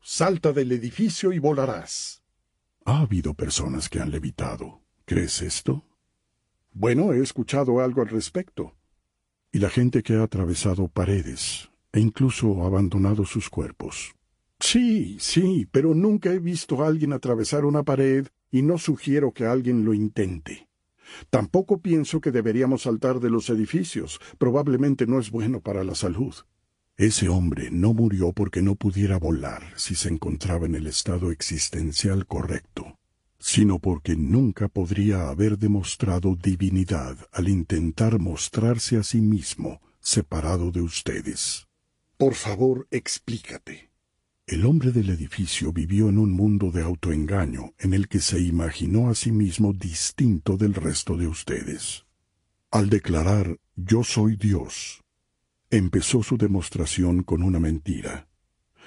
Salta 0.00 0.52
del 0.52 0.70
edificio 0.70 1.32
y 1.32 1.40
volarás. 1.40 2.22
Ha 2.84 3.00
habido 3.00 3.34
personas 3.34 3.88
que 3.88 3.98
han 3.98 4.12
levitado. 4.12 4.82
¿Crees 5.04 5.42
esto? 5.42 5.84
Bueno, 6.72 7.12
he 7.12 7.20
escuchado 7.20 7.80
algo 7.80 8.00
al 8.00 8.08
respecto. 8.08 8.76
Y 9.50 9.58
la 9.58 9.68
gente 9.68 10.04
que 10.04 10.14
ha 10.14 10.22
atravesado 10.22 10.86
paredes 10.86 11.68
e 11.92 11.98
incluso 11.98 12.64
abandonado 12.64 13.24
sus 13.24 13.50
cuerpos. 13.50 14.14
Sí, 14.60 15.16
sí, 15.18 15.66
pero 15.72 15.92
nunca 15.92 16.32
he 16.32 16.38
visto 16.38 16.84
a 16.84 16.86
alguien 16.86 17.12
atravesar 17.12 17.64
una 17.64 17.82
pared 17.82 18.28
y 18.52 18.62
no 18.62 18.78
sugiero 18.78 19.32
que 19.32 19.44
alguien 19.44 19.84
lo 19.84 19.92
intente. 19.92 20.67
Tampoco 21.30 21.80
pienso 21.80 22.20
que 22.20 22.32
deberíamos 22.32 22.82
saltar 22.82 23.20
de 23.20 23.30
los 23.30 23.50
edificios. 23.50 24.20
Probablemente 24.38 25.06
no 25.06 25.18
es 25.18 25.30
bueno 25.30 25.60
para 25.60 25.84
la 25.84 25.94
salud. 25.94 26.34
Ese 26.96 27.28
hombre 27.28 27.70
no 27.70 27.94
murió 27.94 28.32
porque 28.32 28.60
no 28.60 28.74
pudiera 28.74 29.18
volar 29.18 29.62
si 29.76 29.94
se 29.94 30.08
encontraba 30.08 30.66
en 30.66 30.74
el 30.74 30.88
estado 30.88 31.30
existencial 31.30 32.26
correcto, 32.26 32.98
sino 33.38 33.78
porque 33.78 34.16
nunca 34.16 34.66
podría 34.66 35.28
haber 35.28 35.58
demostrado 35.58 36.34
divinidad 36.34 37.16
al 37.32 37.48
intentar 37.48 38.18
mostrarse 38.18 38.96
a 38.96 39.04
sí 39.04 39.20
mismo 39.20 39.80
separado 40.00 40.72
de 40.72 40.80
ustedes. 40.80 41.68
Por 42.16 42.34
favor, 42.34 42.88
explícate. 42.90 43.87
El 44.48 44.64
hombre 44.64 44.92
del 44.92 45.10
edificio 45.10 45.74
vivió 45.74 46.08
en 46.08 46.16
un 46.16 46.32
mundo 46.32 46.70
de 46.70 46.80
autoengaño 46.80 47.74
en 47.78 47.92
el 47.92 48.08
que 48.08 48.18
se 48.18 48.40
imaginó 48.40 49.10
a 49.10 49.14
sí 49.14 49.30
mismo 49.30 49.74
distinto 49.74 50.56
del 50.56 50.72
resto 50.72 51.18
de 51.18 51.26
ustedes. 51.26 52.06
Al 52.70 52.88
declarar 52.88 53.58
yo 53.76 54.02
soy 54.02 54.36
Dios, 54.36 55.04
empezó 55.68 56.22
su 56.22 56.38
demostración 56.38 57.24
con 57.24 57.42
una 57.42 57.60
mentira. 57.60 58.26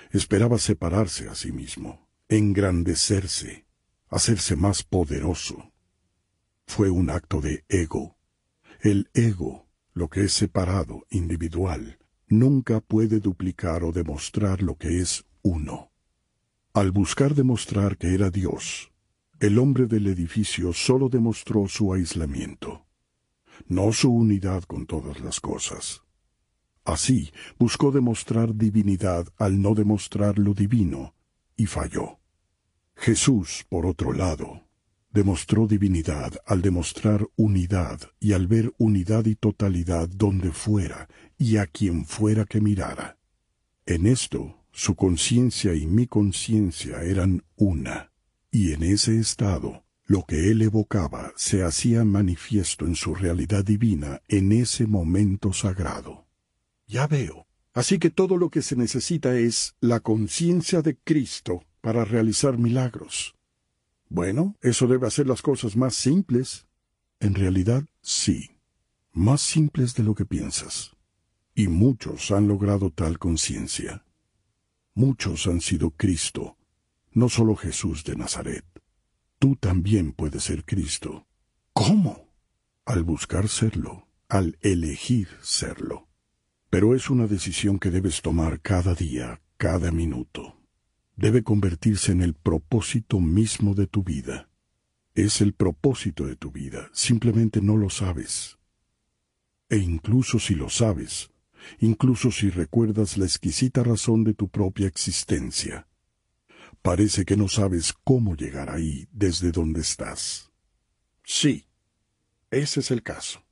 Esperaba 0.09 0.57
separarse 0.57 1.29
a 1.29 1.35
sí 1.35 1.51
mismo, 1.51 2.09
engrandecerse, 2.27 3.67
hacerse 4.09 4.55
más 4.55 4.81
poderoso. 4.81 5.71
Fue 6.65 6.89
un 6.89 7.11
acto 7.11 7.39
de 7.39 7.65
ego. 7.69 8.17
El 8.79 9.11
ego, 9.13 9.67
lo 9.93 10.09
que 10.09 10.23
es 10.23 10.33
separado, 10.33 11.05
individual, 11.11 11.99
nunca 12.27 12.79
puede 12.79 13.19
duplicar 13.19 13.83
o 13.83 13.91
demostrar 13.91 14.63
lo 14.63 14.75
que 14.75 15.01
es 15.01 15.23
uno. 15.43 15.91
Al 16.73 16.91
buscar 16.91 17.35
demostrar 17.35 17.97
que 17.97 18.13
era 18.13 18.29
Dios, 18.29 18.91
el 19.39 19.57
hombre 19.57 19.87
del 19.87 20.07
edificio 20.07 20.71
solo 20.71 21.09
demostró 21.09 21.67
su 21.67 21.93
aislamiento, 21.93 22.85
no 23.67 23.91
su 23.91 24.11
unidad 24.11 24.63
con 24.63 24.85
todas 24.85 25.19
las 25.19 25.39
cosas. 25.39 26.03
Así 26.83 27.31
buscó 27.59 27.91
demostrar 27.91 28.55
divinidad 28.55 29.27
al 29.37 29.61
no 29.61 29.75
demostrar 29.75 30.39
lo 30.39 30.53
divino, 30.53 31.15
y 31.55 31.65
falló. 31.65 32.19
Jesús, 32.95 33.65
por 33.67 33.85
otro 33.85 34.13
lado, 34.13 34.63
demostró 35.11 35.67
divinidad 35.67 36.33
al 36.45 36.61
demostrar 36.61 37.27
unidad 37.35 37.99
y 38.19 38.33
al 38.33 38.47
ver 38.47 38.73
unidad 38.77 39.25
y 39.25 39.35
totalidad 39.35 40.07
donde 40.07 40.51
fuera 40.51 41.09
y 41.37 41.57
a 41.57 41.67
quien 41.67 42.05
fuera 42.05 42.45
que 42.45 42.61
mirara. 42.61 43.17
En 43.85 44.05
esto 44.05 44.60
su 44.71 44.95
conciencia 44.95 45.73
y 45.73 45.85
mi 45.85 46.07
conciencia 46.07 47.03
eran 47.03 47.43
una, 47.55 48.11
y 48.51 48.73
en 48.73 48.83
ese 48.83 49.19
estado, 49.19 49.83
lo 50.05 50.25
que 50.25 50.51
él 50.51 50.61
evocaba 50.61 51.31
se 51.35 51.63
hacía 51.63 52.03
manifiesto 52.03 52.85
en 52.85 52.95
su 52.95 53.15
realidad 53.15 53.63
divina 53.63 54.21
en 54.27 54.51
ese 54.51 54.87
momento 54.87 55.53
sagrado. 55.53 56.27
Ya 56.87 57.07
veo. 57.07 57.47
Así 57.73 57.99
que 57.99 58.09
todo 58.09 58.35
lo 58.35 58.49
que 58.49 58.61
se 58.61 58.75
necesita 58.75 59.37
es 59.37 59.75
la 59.79 60.01
conciencia 60.01 60.81
de 60.81 60.97
Cristo 60.97 61.63
para 61.79 62.03
realizar 62.03 62.57
milagros. 62.57 63.35
Bueno, 64.09 64.57
eso 64.61 64.87
debe 64.87 65.07
hacer 65.07 65.27
las 65.27 65.41
cosas 65.41 65.77
más 65.77 65.95
simples. 65.95 66.67
En 67.21 67.33
realidad, 67.33 67.85
sí. 68.01 68.57
Más 69.13 69.39
simples 69.39 69.95
de 69.95 70.03
lo 70.03 70.15
que 70.15 70.25
piensas. 70.25 70.91
Y 71.55 71.69
muchos 71.69 72.31
han 72.31 72.49
logrado 72.49 72.89
tal 72.89 73.19
conciencia. 73.19 74.03
Muchos 74.93 75.47
han 75.47 75.61
sido 75.61 75.91
Cristo, 75.91 76.57
no 77.11 77.29
solo 77.29 77.55
Jesús 77.55 78.03
de 78.03 78.15
Nazaret. 78.15 78.65
Tú 79.39 79.55
también 79.55 80.11
puedes 80.11 80.43
ser 80.43 80.65
Cristo. 80.65 81.27
¿Cómo? 81.73 82.29
Al 82.85 83.03
buscar 83.03 83.47
serlo, 83.47 84.07
al 84.27 84.57
elegir 84.61 85.29
serlo. 85.41 86.09
Pero 86.69 86.93
es 86.93 87.09
una 87.09 87.27
decisión 87.27 87.79
que 87.79 87.89
debes 87.89 88.21
tomar 88.21 88.61
cada 88.61 88.93
día, 88.93 89.41
cada 89.57 89.91
minuto. 89.91 90.59
Debe 91.15 91.41
convertirse 91.41 92.11
en 92.11 92.21
el 92.21 92.33
propósito 92.33 93.19
mismo 93.19 93.73
de 93.73 93.87
tu 93.87 94.03
vida. 94.03 94.49
Es 95.15 95.41
el 95.41 95.53
propósito 95.53 96.25
de 96.25 96.35
tu 96.35 96.51
vida, 96.51 96.89
simplemente 96.93 97.61
no 97.61 97.77
lo 97.77 97.89
sabes. 97.89 98.57
E 99.69 99.77
incluso 99.77 100.37
si 100.37 100.53
lo 100.53 100.69
sabes, 100.69 101.30
incluso 101.79 102.31
si 102.31 102.49
recuerdas 102.49 103.17
la 103.17 103.25
exquisita 103.25 103.83
razón 103.83 104.23
de 104.23 104.33
tu 104.33 104.49
propia 104.49 104.87
existencia. 104.87 105.87
Parece 106.81 107.25
que 107.25 107.37
no 107.37 107.47
sabes 107.47 107.93
cómo 108.03 108.35
llegar 108.35 108.69
ahí 108.69 109.07
desde 109.11 109.51
donde 109.51 109.81
estás. 109.81 110.51
Sí, 111.23 111.67
ese 112.49 112.79
es 112.79 112.91
el 112.91 113.03
caso. 113.03 113.43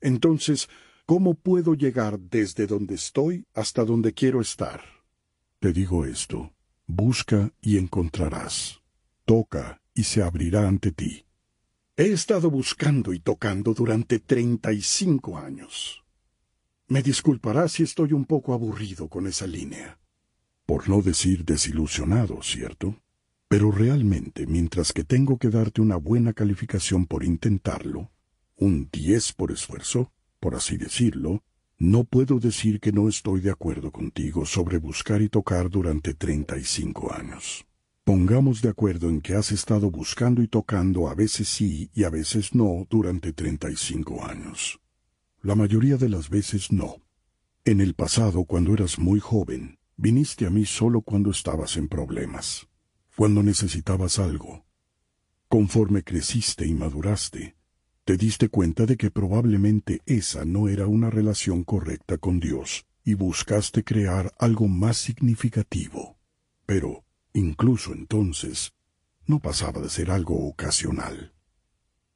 Entonces, 0.00 0.68
¿cómo 1.06 1.34
puedo 1.34 1.74
llegar 1.74 2.20
desde 2.20 2.66
donde 2.66 2.94
estoy 2.94 3.46
hasta 3.54 3.84
donde 3.84 4.12
quiero 4.12 4.40
estar? 4.40 4.82
Te 5.60 5.72
digo 5.72 6.04
esto, 6.04 6.52
busca 6.86 7.52
y 7.62 7.78
encontrarás. 7.78 8.82
Toca 9.24 9.80
y 9.94 10.04
se 10.04 10.22
abrirá 10.22 10.68
ante 10.68 10.92
ti. 10.92 11.24
He 11.96 12.12
estado 12.12 12.50
buscando 12.50 13.14
y 13.14 13.20
tocando 13.20 13.72
durante 13.72 14.18
treinta 14.18 14.72
y 14.72 14.82
cinco 14.82 15.38
años. 15.38 16.03
Me 16.86 17.02
disculpará 17.02 17.66
si 17.68 17.82
estoy 17.82 18.12
un 18.12 18.26
poco 18.26 18.52
aburrido 18.52 19.08
con 19.08 19.26
esa 19.26 19.46
línea. 19.46 19.98
Por 20.66 20.86
no 20.88 21.00
decir 21.00 21.44
desilusionado, 21.44 22.42
¿cierto? 22.42 23.00
Pero 23.48 23.70
realmente, 23.70 24.46
mientras 24.46 24.92
que 24.92 25.02
tengo 25.02 25.38
que 25.38 25.48
darte 25.48 25.80
una 25.80 25.96
buena 25.96 26.34
calificación 26.34 27.06
por 27.06 27.24
intentarlo, 27.24 28.10
un 28.56 28.90
diez 28.92 29.32
por 29.32 29.50
esfuerzo, 29.50 30.12
por 30.40 30.54
así 30.54 30.76
decirlo, 30.76 31.42
no 31.78 32.04
puedo 32.04 32.38
decir 32.38 32.80
que 32.80 32.92
no 32.92 33.08
estoy 33.08 33.40
de 33.40 33.50
acuerdo 33.50 33.90
contigo 33.90 34.44
sobre 34.44 34.76
buscar 34.76 35.22
y 35.22 35.30
tocar 35.30 35.70
durante 35.70 36.12
treinta 36.12 36.58
y 36.58 36.64
cinco 36.64 37.14
años. 37.14 37.66
Pongamos 38.04 38.60
de 38.60 38.68
acuerdo 38.68 39.08
en 39.08 39.22
que 39.22 39.34
has 39.34 39.52
estado 39.52 39.90
buscando 39.90 40.42
y 40.42 40.48
tocando 40.48 41.08
a 41.08 41.14
veces 41.14 41.48
sí 41.48 41.90
y 41.94 42.04
a 42.04 42.10
veces 42.10 42.54
no 42.54 42.86
durante 42.90 43.32
treinta 43.32 43.70
y 43.70 43.76
cinco 43.76 44.22
años. 44.22 44.78
La 45.44 45.54
mayoría 45.54 45.98
de 45.98 46.08
las 46.08 46.30
veces 46.30 46.72
no. 46.72 47.02
En 47.66 47.82
el 47.82 47.92
pasado, 47.92 48.44
cuando 48.46 48.72
eras 48.72 48.98
muy 48.98 49.20
joven, 49.20 49.78
viniste 49.94 50.46
a 50.46 50.50
mí 50.50 50.64
solo 50.64 51.02
cuando 51.02 51.30
estabas 51.30 51.76
en 51.76 51.86
problemas, 51.86 52.66
cuando 53.14 53.42
necesitabas 53.42 54.18
algo. 54.18 54.64
Conforme 55.48 56.02
creciste 56.02 56.66
y 56.66 56.72
maduraste, 56.72 57.56
te 58.06 58.16
diste 58.16 58.48
cuenta 58.48 58.86
de 58.86 58.96
que 58.96 59.10
probablemente 59.10 60.00
esa 60.06 60.46
no 60.46 60.70
era 60.70 60.86
una 60.86 61.10
relación 61.10 61.62
correcta 61.62 62.16
con 62.16 62.40
Dios 62.40 62.86
y 63.04 63.12
buscaste 63.12 63.84
crear 63.84 64.32
algo 64.38 64.66
más 64.66 64.96
significativo. 64.96 66.16
Pero, 66.64 67.04
incluso 67.34 67.92
entonces, 67.92 68.72
no 69.26 69.40
pasaba 69.40 69.82
de 69.82 69.90
ser 69.90 70.10
algo 70.10 70.48
ocasional. 70.48 71.33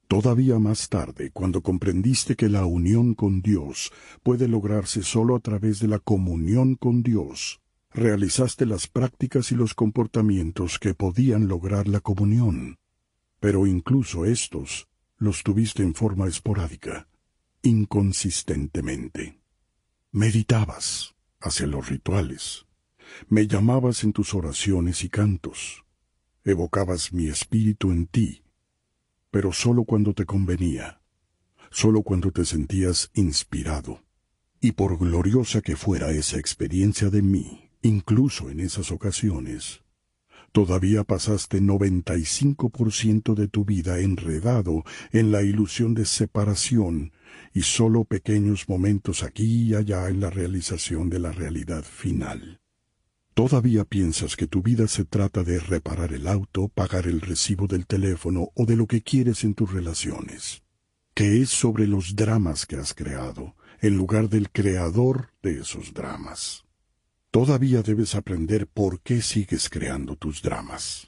Todavía 0.08 0.58
más 0.58 0.88
tarde, 0.88 1.30
cuando 1.30 1.60
comprendiste 1.60 2.34
que 2.34 2.48
la 2.48 2.64
unión 2.64 3.14
con 3.14 3.42
Dios 3.42 3.92
puede 4.22 4.48
lograrse 4.48 5.02
solo 5.02 5.36
a 5.36 5.40
través 5.40 5.80
de 5.80 5.88
la 5.88 5.98
comunión 5.98 6.76
con 6.76 7.02
Dios, 7.02 7.60
realizaste 7.92 8.64
las 8.64 8.88
prácticas 8.88 9.52
y 9.52 9.54
los 9.54 9.74
comportamientos 9.74 10.78
que 10.78 10.94
podían 10.94 11.46
lograr 11.46 11.88
la 11.88 12.00
comunión. 12.00 12.78
Pero 13.38 13.66
incluso 13.66 14.24
estos 14.24 14.88
los 15.18 15.42
tuviste 15.42 15.82
en 15.82 15.94
forma 15.94 16.26
esporádica, 16.26 17.06
inconsistentemente. 17.60 19.38
Meditabas 20.10 21.16
hacia 21.38 21.66
los 21.66 21.86
rituales, 21.90 22.64
me 23.28 23.46
llamabas 23.46 24.04
en 24.04 24.14
tus 24.14 24.32
oraciones 24.32 25.04
y 25.04 25.10
cantos, 25.10 25.84
evocabas 26.44 27.12
mi 27.12 27.26
espíritu 27.28 27.90
en 27.92 28.06
ti, 28.06 28.42
pero 29.30 29.52
sólo 29.52 29.84
cuando 29.84 30.14
te 30.14 30.24
convenía, 30.24 31.00
sólo 31.70 32.02
cuando 32.02 32.30
te 32.30 32.44
sentías 32.44 33.10
inspirado. 33.14 34.02
Y 34.60 34.72
por 34.72 34.98
gloriosa 34.98 35.60
que 35.60 35.76
fuera 35.76 36.10
esa 36.10 36.38
experiencia 36.38 37.10
de 37.10 37.22
mí, 37.22 37.70
incluso 37.82 38.50
en 38.50 38.60
esas 38.60 38.90
ocasiones, 38.90 39.82
Todavía 40.52 41.04
pasaste 41.04 41.60
95% 41.60 43.34
de 43.34 43.48
tu 43.48 43.64
vida 43.64 44.00
enredado 44.00 44.82
en 45.12 45.30
la 45.30 45.42
ilusión 45.42 45.94
de 45.94 46.06
separación 46.06 47.12
y 47.52 47.62
solo 47.62 48.04
pequeños 48.04 48.68
momentos 48.68 49.22
aquí 49.22 49.68
y 49.68 49.74
allá 49.74 50.08
en 50.08 50.20
la 50.20 50.30
realización 50.30 51.10
de 51.10 51.18
la 51.18 51.32
realidad 51.32 51.84
final. 51.84 52.60
Todavía 53.38 53.84
piensas 53.84 54.34
que 54.34 54.48
tu 54.48 54.62
vida 54.62 54.88
se 54.88 55.04
trata 55.04 55.44
de 55.44 55.60
reparar 55.60 56.12
el 56.12 56.26
auto, 56.26 56.66
pagar 56.66 57.06
el 57.06 57.20
recibo 57.20 57.68
del 57.68 57.86
teléfono 57.86 58.50
o 58.56 58.66
de 58.66 58.74
lo 58.74 58.88
que 58.88 59.00
quieres 59.00 59.44
en 59.44 59.54
tus 59.54 59.72
relaciones, 59.72 60.64
que 61.14 61.40
es 61.40 61.48
sobre 61.48 61.86
los 61.86 62.16
dramas 62.16 62.66
que 62.66 62.74
has 62.74 62.94
creado, 62.94 63.54
en 63.80 63.96
lugar 63.96 64.28
del 64.28 64.50
creador 64.50 65.30
de 65.40 65.60
esos 65.60 65.94
dramas. 65.94 66.64
Todavía 67.30 67.82
debes 67.82 68.16
aprender 68.16 68.66
por 68.66 69.02
qué 69.02 69.22
sigues 69.22 69.68
creando 69.68 70.16
tus 70.16 70.42
dramas. 70.42 71.06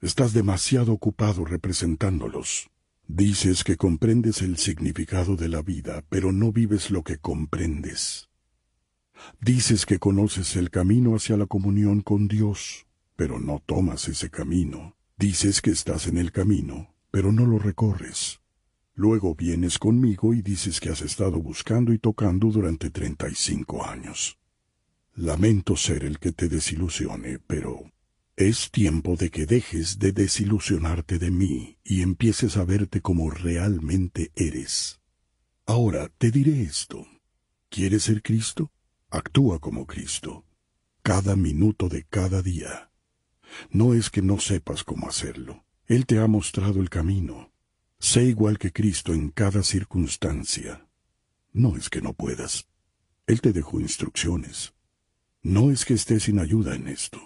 Estás 0.00 0.32
demasiado 0.32 0.92
ocupado 0.92 1.44
representándolos. 1.44 2.70
Dices 3.08 3.64
que 3.64 3.76
comprendes 3.76 4.40
el 4.40 4.56
significado 4.56 5.34
de 5.34 5.48
la 5.48 5.62
vida, 5.62 6.04
pero 6.08 6.30
no 6.30 6.52
vives 6.52 6.92
lo 6.92 7.02
que 7.02 7.18
comprendes. 7.18 8.28
Dices 9.40 9.86
que 9.86 9.98
conoces 9.98 10.56
el 10.56 10.70
camino 10.70 11.16
hacia 11.16 11.36
la 11.36 11.46
comunión 11.46 12.00
con 12.00 12.28
Dios, 12.28 12.86
pero 13.16 13.38
no 13.38 13.62
tomas 13.64 14.08
ese 14.08 14.30
camino. 14.30 14.96
Dices 15.16 15.60
que 15.60 15.70
estás 15.70 16.06
en 16.06 16.18
el 16.18 16.32
camino, 16.32 16.94
pero 17.10 17.32
no 17.32 17.46
lo 17.46 17.58
recorres. 17.58 18.40
Luego 18.94 19.34
vienes 19.34 19.78
conmigo 19.78 20.34
y 20.34 20.42
dices 20.42 20.80
que 20.80 20.90
has 20.90 21.00
estado 21.00 21.40
buscando 21.40 21.92
y 21.92 21.98
tocando 21.98 22.48
durante 22.48 22.90
treinta 22.90 23.28
y 23.28 23.34
cinco 23.34 23.86
años. 23.86 24.38
Lamento 25.14 25.76
ser 25.76 26.04
el 26.04 26.18
que 26.18 26.32
te 26.32 26.48
desilusione, 26.48 27.38
pero 27.38 27.90
es 28.36 28.70
tiempo 28.70 29.16
de 29.16 29.30
que 29.30 29.46
dejes 29.46 29.98
de 29.98 30.12
desilusionarte 30.12 31.18
de 31.18 31.30
mí 31.30 31.78
y 31.84 32.02
empieces 32.02 32.56
a 32.56 32.64
verte 32.64 33.00
como 33.00 33.30
realmente 33.30 34.32
eres. 34.34 35.00
Ahora 35.66 36.10
te 36.18 36.30
diré 36.30 36.62
esto. 36.62 37.06
¿Quieres 37.68 38.04
ser 38.04 38.22
Cristo? 38.22 38.72
Actúa 39.14 39.58
como 39.58 39.86
Cristo, 39.86 40.46
cada 41.02 41.36
minuto 41.36 41.90
de 41.90 42.04
cada 42.04 42.40
día. 42.40 42.90
No 43.68 43.92
es 43.92 44.08
que 44.08 44.22
no 44.22 44.40
sepas 44.40 44.84
cómo 44.84 45.06
hacerlo. 45.06 45.66
Él 45.84 46.06
te 46.06 46.18
ha 46.18 46.26
mostrado 46.26 46.80
el 46.80 46.88
camino. 46.88 47.52
Sé 47.98 48.24
igual 48.24 48.58
que 48.58 48.72
Cristo 48.72 49.12
en 49.12 49.28
cada 49.28 49.64
circunstancia. 49.64 50.88
No 51.52 51.76
es 51.76 51.90
que 51.90 52.00
no 52.00 52.14
puedas. 52.14 52.68
Él 53.26 53.42
te 53.42 53.52
dejó 53.52 53.80
instrucciones. 53.80 54.72
No 55.42 55.70
es 55.70 55.84
que 55.84 55.92
estés 55.92 56.22
sin 56.22 56.38
ayuda 56.38 56.74
en 56.74 56.88
esto, 56.88 57.20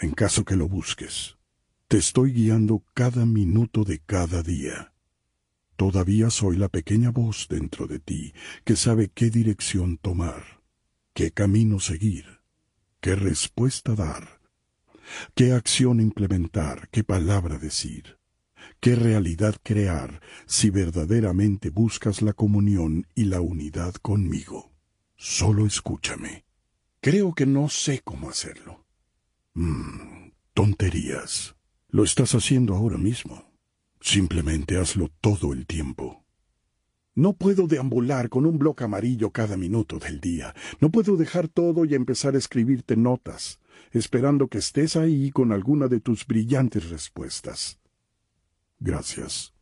en 0.00 0.12
caso 0.12 0.46
que 0.46 0.56
lo 0.56 0.66
busques. 0.66 1.36
Te 1.88 1.98
estoy 1.98 2.32
guiando 2.32 2.86
cada 2.94 3.26
minuto 3.26 3.84
de 3.84 3.98
cada 3.98 4.42
día. 4.42 4.94
Todavía 5.76 6.30
soy 6.30 6.56
la 6.56 6.70
pequeña 6.70 7.10
voz 7.10 7.48
dentro 7.50 7.86
de 7.86 7.98
ti 7.98 8.32
que 8.64 8.76
sabe 8.76 9.10
qué 9.10 9.28
dirección 9.28 9.98
tomar, 9.98 10.57
qué 11.18 11.32
camino 11.32 11.80
seguir, 11.80 12.42
qué 13.00 13.16
respuesta 13.16 13.96
dar, 13.96 14.40
qué 15.34 15.52
acción 15.52 16.00
implementar, 16.00 16.88
qué 16.90 17.02
palabra 17.02 17.58
decir, 17.58 18.20
qué 18.78 18.94
realidad 18.94 19.56
crear 19.64 20.22
si 20.46 20.70
verdaderamente 20.70 21.70
buscas 21.70 22.22
la 22.22 22.34
comunión 22.34 23.08
y 23.16 23.24
la 23.24 23.40
unidad 23.40 23.94
conmigo. 23.94 24.70
Solo 25.16 25.66
escúchame. 25.66 26.44
Creo 27.00 27.34
que 27.34 27.46
no 27.46 27.68
sé 27.68 28.00
cómo 28.04 28.30
hacerlo. 28.30 28.86
Mmm, 29.54 30.30
tonterías. 30.54 31.56
Lo 31.88 32.04
estás 32.04 32.36
haciendo 32.36 32.76
ahora 32.76 32.96
mismo. 32.96 33.50
Simplemente 34.00 34.78
hazlo 34.78 35.10
todo 35.20 35.52
el 35.52 35.66
tiempo. 35.66 36.27
No 37.18 37.32
puedo 37.32 37.66
deambular 37.66 38.28
con 38.28 38.46
un 38.46 38.60
bloque 38.60 38.84
amarillo 38.84 39.32
cada 39.32 39.56
minuto 39.56 39.98
del 39.98 40.20
día. 40.20 40.54
No 40.80 40.88
puedo 40.88 41.16
dejar 41.16 41.48
todo 41.48 41.84
y 41.84 41.96
empezar 41.96 42.36
a 42.36 42.38
escribirte 42.38 42.96
notas, 42.96 43.58
esperando 43.90 44.46
que 44.46 44.58
estés 44.58 44.94
ahí 44.94 45.32
con 45.32 45.50
alguna 45.50 45.88
de 45.88 45.98
tus 45.98 46.24
brillantes 46.24 46.90
respuestas. 46.90 47.80
Gracias. 48.78 49.52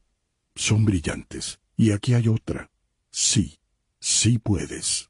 Son 0.55 0.85
brillantes. 0.85 1.59
Y 1.79 1.93
aquí 1.93 2.13
hay 2.13 2.29
otra. 2.29 2.71
Sí, 3.09 3.59
sí 4.01 4.39
puedes. 4.39 5.09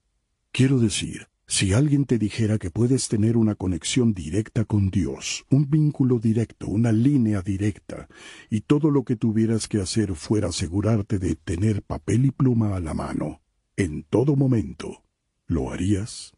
Quiero 0.52 0.78
decir, 0.78 1.26
si 1.48 1.72
alguien 1.72 2.06
te 2.06 2.18
dijera 2.18 2.58
que 2.58 2.70
puedes 2.70 3.08
tener 3.08 3.36
una 3.36 3.54
conexión 3.54 4.12
directa 4.12 4.64
con 4.64 4.90
Dios, 4.90 5.44
un 5.48 5.70
vínculo 5.70 6.18
directo, 6.18 6.66
una 6.66 6.90
línea 6.90 7.40
directa, 7.40 8.08
y 8.50 8.62
todo 8.62 8.90
lo 8.90 9.04
que 9.04 9.14
tuvieras 9.14 9.68
que 9.68 9.80
hacer 9.80 10.16
fuera 10.16 10.48
asegurarte 10.48 11.18
de 11.18 11.36
tener 11.36 11.82
papel 11.82 12.26
y 12.26 12.30
pluma 12.32 12.74
a 12.74 12.80
la 12.80 12.94
mano, 12.94 13.42
en 13.76 14.02
todo 14.02 14.34
momento, 14.34 15.04
¿lo 15.46 15.70
harías? 15.70 16.32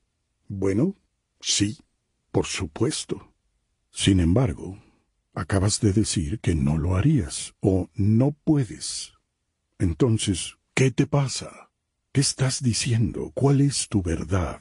Bueno, 0.47 0.95
sí, 1.41 1.79
por 2.31 2.45
supuesto. 2.45 3.33
Sin 3.91 4.21
embargo, 4.21 4.79
acabas 5.33 5.81
de 5.81 5.95
decir 5.95 6.39
que 6.41 6.55
no 6.55 6.77
lo 6.77 6.97
harías 6.97 7.55
o 7.61 7.89
no 7.95 8.37
puedes. 8.45 9.15
Entonces, 9.79 10.59
¿qué 10.75 10.91
te 10.91 11.07
pasa? 11.07 11.71
¿Qué 12.13 12.21
estás 12.21 12.63
diciendo? 12.63 13.33
¿Cuál 13.35 13.63
es 13.63 13.89
tu 13.89 14.03
verdad? 14.03 14.61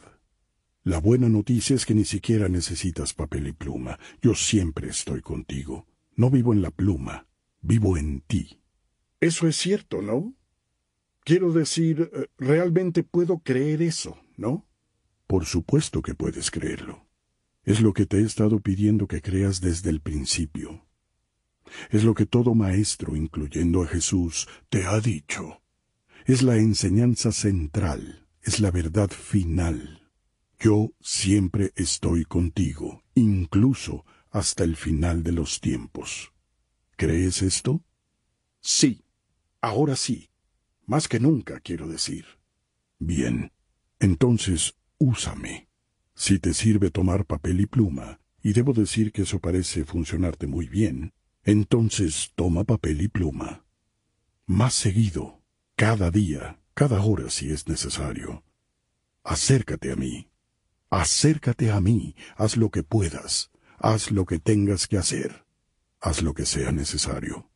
La 0.88 1.01
buena 1.01 1.27
noticia 1.27 1.75
es 1.75 1.85
que 1.85 1.93
ni 1.93 2.05
siquiera 2.05 2.47
necesitas 2.47 3.13
papel 3.13 3.47
y 3.47 3.51
pluma. 3.51 3.99
Yo 4.21 4.33
siempre 4.35 4.88
estoy 4.88 5.19
contigo. 5.19 5.85
No 6.15 6.29
vivo 6.29 6.53
en 6.53 6.61
la 6.61 6.71
pluma, 6.71 7.27
vivo 7.59 7.97
en 7.97 8.21
ti. 8.21 8.61
Eso 9.19 9.49
es 9.49 9.57
cierto, 9.57 10.01
¿no? 10.01 10.33
Quiero 11.25 11.51
decir, 11.51 12.09
eh, 12.13 12.27
realmente 12.38 13.03
puedo 13.03 13.39
creer 13.39 13.81
eso, 13.81 14.17
¿no? 14.38 14.65
Por 15.27 15.45
supuesto 15.45 16.01
que 16.01 16.15
puedes 16.15 16.51
creerlo. 16.51 17.05
Es 17.65 17.81
lo 17.81 17.91
que 17.91 18.05
te 18.05 18.19
he 18.19 18.23
estado 18.23 18.61
pidiendo 18.61 19.09
que 19.09 19.21
creas 19.21 19.59
desde 19.59 19.89
el 19.89 19.99
principio. 19.99 20.85
Es 21.89 22.05
lo 22.05 22.13
que 22.13 22.25
todo 22.25 22.55
maestro, 22.55 23.17
incluyendo 23.17 23.83
a 23.83 23.88
Jesús, 23.88 24.47
te 24.69 24.85
ha 24.85 25.01
dicho. 25.01 25.61
Es 26.25 26.43
la 26.43 26.55
enseñanza 26.55 27.33
central, 27.33 28.25
es 28.41 28.61
la 28.61 28.71
verdad 28.71 29.09
final. 29.09 29.96
Yo 30.60 30.91
siempre 31.01 31.72
estoy 31.76 32.26
contigo, 32.26 33.03
incluso 33.14 34.05
hasta 34.32 34.64
el 34.64 34.76
final 34.76 35.24
de 35.24 35.32
los 35.32 35.62
tiempos. 35.62 36.34
¿Crees 36.95 37.43
esto? 37.43 37.84
Sí, 38.60 39.05
ahora 39.62 39.95
sí. 39.95 40.30
Más 40.86 41.08
que 41.08 41.20
nunca, 41.20 41.60
quiero 41.60 41.88
decir. 41.88 42.26
Bien, 42.97 43.51
entonces 43.99 44.76
úsame. 44.97 45.68
Si 46.16 46.39
te 46.39 46.55
sirve 46.55 46.89
tomar 46.89 47.26
papel 47.26 47.62
y 47.62 47.68
pluma, 47.68 48.20
y 48.41 48.53
debo 48.53 48.74
decir 48.74 49.12
que 49.12 49.24
eso 49.24 49.39
parece 49.39 49.86
funcionarte 49.86 50.47
muy 50.47 50.68
bien, 50.68 51.14
entonces 51.43 52.32
toma 52.34 52.64
papel 52.64 53.01
y 53.01 53.08
pluma. 53.08 53.64
Más 54.47 54.74
seguido, 54.74 55.43
cada 55.76 56.10
día, 56.10 56.60
cada 56.74 57.01
hora 57.01 57.30
si 57.30 57.51
es 57.51 57.68
necesario. 57.68 58.43
Acércate 59.24 59.91
a 59.91 59.95
mí. 59.95 60.30
Acércate 60.89 61.69
a 61.71 61.81
mí, 61.81 62.15
haz 62.38 62.55
lo 62.55 62.69
que 62.69 62.81
puedas, 62.81 63.51
haz 63.77 64.09
lo 64.09 64.25
que 64.25 64.39
tengas 64.39 64.88
que 64.88 64.97
hacer, 64.97 65.45
haz 65.99 66.21
lo 66.21 66.33
que 66.33 66.45
sea 66.45 66.71
necesario. 66.71 67.49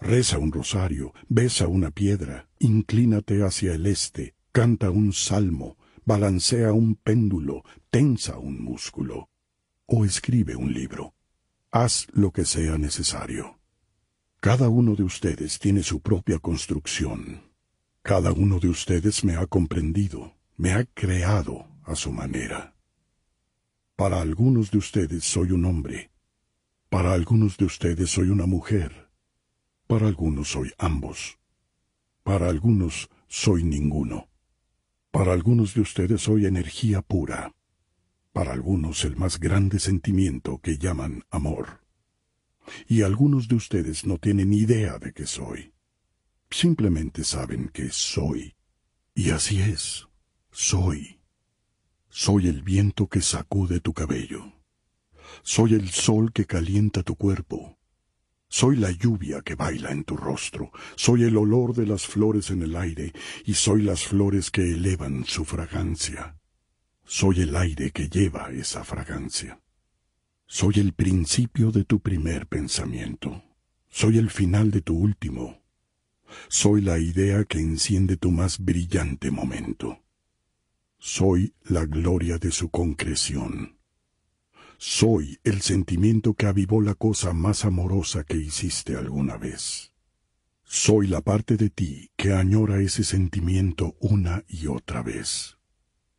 Reza 0.00 0.38
un 0.38 0.52
rosario, 0.52 1.12
besa 1.28 1.68
una 1.68 1.90
piedra, 1.90 2.48
inclínate 2.58 3.42
hacia 3.42 3.74
el 3.74 3.86
este, 3.86 4.34
canta 4.52 4.90
un 4.90 5.12
salmo, 5.12 5.76
balancea 6.06 6.72
un 6.72 6.94
péndulo, 6.94 7.62
tensa 7.90 8.38
un 8.38 8.62
músculo, 8.62 9.28
o 9.84 10.06
escribe 10.06 10.56
un 10.56 10.72
libro. 10.72 11.14
Haz 11.70 12.06
lo 12.12 12.30
que 12.30 12.46
sea 12.46 12.78
necesario. 12.78 13.58
Cada 14.40 14.70
uno 14.70 14.94
de 14.94 15.02
ustedes 15.02 15.58
tiene 15.58 15.82
su 15.82 16.00
propia 16.00 16.38
construcción. 16.38 17.42
Cada 18.00 18.32
uno 18.32 18.60
de 18.60 18.68
ustedes 18.68 19.24
me 19.24 19.36
ha 19.36 19.46
comprendido, 19.46 20.34
me 20.56 20.72
ha 20.72 20.84
creado 20.84 21.66
a 21.86 21.94
su 21.94 22.12
manera. 22.12 22.74
Para 23.94 24.20
algunos 24.20 24.70
de 24.70 24.78
ustedes 24.78 25.24
soy 25.24 25.52
un 25.52 25.64
hombre. 25.64 26.10
Para 26.90 27.14
algunos 27.14 27.56
de 27.56 27.64
ustedes 27.64 28.10
soy 28.10 28.28
una 28.28 28.46
mujer. 28.46 29.08
Para 29.86 30.08
algunos 30.08 30.48
soy 30.48 30.72
ambos. 30.78 31.38
Para 32.22 32.48
algunos 32.48 33.08
soy 33.28 33.64
ninguno. 33.64 34.28
Para 35.10 35.32
algunos 35.32 35.74
de 35.74 35.80
ustedes 35.80 36.22
soy 36.22 36.44
energía 36.44 37.00
pura. 37.00 37.54
Para 38.32 38.52
algunos 38.52 39.04
el 39.04 39.16
más 39.16 39.40
grande 39.40 39.78
sentimiento 39.78 40.58
que 40.58 40.76
llaman 40.76 41.24
amor. 41.30 41.80
Y 42.88 43.02
algunos 43.02 43.48
de 43.48 43.54
ustedes 43.54 44.04
no 44.04 44.18
tienen 44.18 44.52
idea 44.52 44.98
de 44.98 45.12
qué 45.12 45.24
soy. 45.24 45.72
Simplemente 46.50 47.24
saben 47.24 47.68
que 47.68 47.90
soy. 47.90 48.56
Y 49.14 49.30
así 49.30 49.60
es. 49.60 50.06
Soy. 50.50 51.15
Soy 52.18 52.48
el 52.48 52.62
viento 52.62 53.08
que 53.08 53.20
sacude 53.20 53.80
tu 53.80 53.92
cabello. 53.92 54.54
Soy 55.42 55.74
el 55.74 55.90
sol 55.90 56.32
que 56.32 56.46
calienta 56.46 57.02
tu 57.02 57.14
cuerpo. 57.14 57.76
Soy 58.48 58.76
la 58.76 58.90
lluvia 58.90 59.42
que 59.42 59.54
baila 59.54 59.90
en 59.90 60.02
tu 60.02 60.16
rostro, 60.16 60.70
soy 60.94 61.24
el 61.24 61.36
olor 61.36 61.74
de 61.74 61.84
las 61.84 62.06
flores 62.06 62.48
en 62.48 62.62
el 62.62 62.74
aire, 62.74 63.12
y 63.44 63.52
soy 63.52 63.82
las 63.82 64.04
flores 64.04 64.50
que 64.50 64.62
elevan 64.62 65.26
su 65.26 65.44
fragancia. 65.44 66.38
Soy 67.04 67.42
el 67.42 67.54
aire 67.54 67.90
que 67.90 68.08
lleva 68.08 68.50
esa 68.50 68.82
fragancia. 68.82 69.60
Soy 70.46 70.76
el 70.76 70.94
principio 70.94 71.70
de 71.70 71.84
tu 71.84 72.00
primer 72.00 72.46
pensamiento. 72.46 73.44
Soy 73.90 74.16
el 74.16 74.30
final 74.30 74.70
de 74.70 74.80
tu 74.80 74.96
último. 74.96 75.60
Soy 76.48 76.80
la 76.80 76.98
idea 76.98 77.44
que 77.44 77.58
enciende 77.58 78.16
tu 78.16 78.30
más 78.30 78.58
brillante 78.58 79.30
momento. 79.30 80.00
Soy 80.98 81.54
la 81.62 81.84
gloria 81.84 82.38
de 82.38 82.50
su 82.50 82.70
concreción. 82.70 83.78
Soy 84.78 85.38
el 85.44 85.62
sentimiento 85.62 86.34
que 86.34 86.46
avivó 86.46 86.80
la 86.80 86.94
cosa 86.94 87.32
más 87.32 87.64
amorosa 87.64 88.24
que 88.24 88.36
hiciste 88.36 88.96
alguna 88.96 89.36
vez. 89.36 89.92
Soy 90.64 91.06
la 91.06 91.20
parte 91.20 91.56
de 91.56 91.70
ti 91.70 92.10
que 92.16 92.32
añora 92.32 92.80
ese 92.80 93.04
sentimiento 93.04 93.96
una 94.00 94.44
y 94.48 94.66
otra 94.66 95.02
vez. 95.02 95.58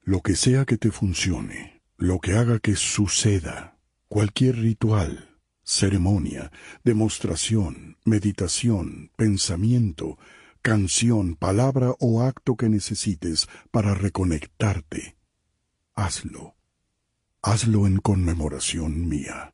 Lo 0.03 0.21
que 0.21 0.35
sea 0.35 0.65
que 0.65 0.77
te 0.77 0.91
funcione, 0.91 1.81
lo 1.97 2.19
que 2.19 2.33
haga 2.33 2.59
que 2.59 2.75
suceda, 2.75 3.77
cualquier 4.07 4.57
ritual, 4.57 5.37
ceremonia, 5.63 6.51
demostración, 6.83 7.97
meditación, 8.05 9.11
pensamiento, 9.17 10.17
canción, 10.67 11.37
palabra 11.37 11.95
o 11.97 12.21
acto 12.21 12.57
que 12.57 12.67
necesites 12.67 13.47
para 13.71 13.93
reconectarte, 13.93 15.15
hazlo 15.95 16.57
hazlo 17.41 17.87
en 17.87 17.99
conmemoración 17.99 19.07
mía. 19.07 19.53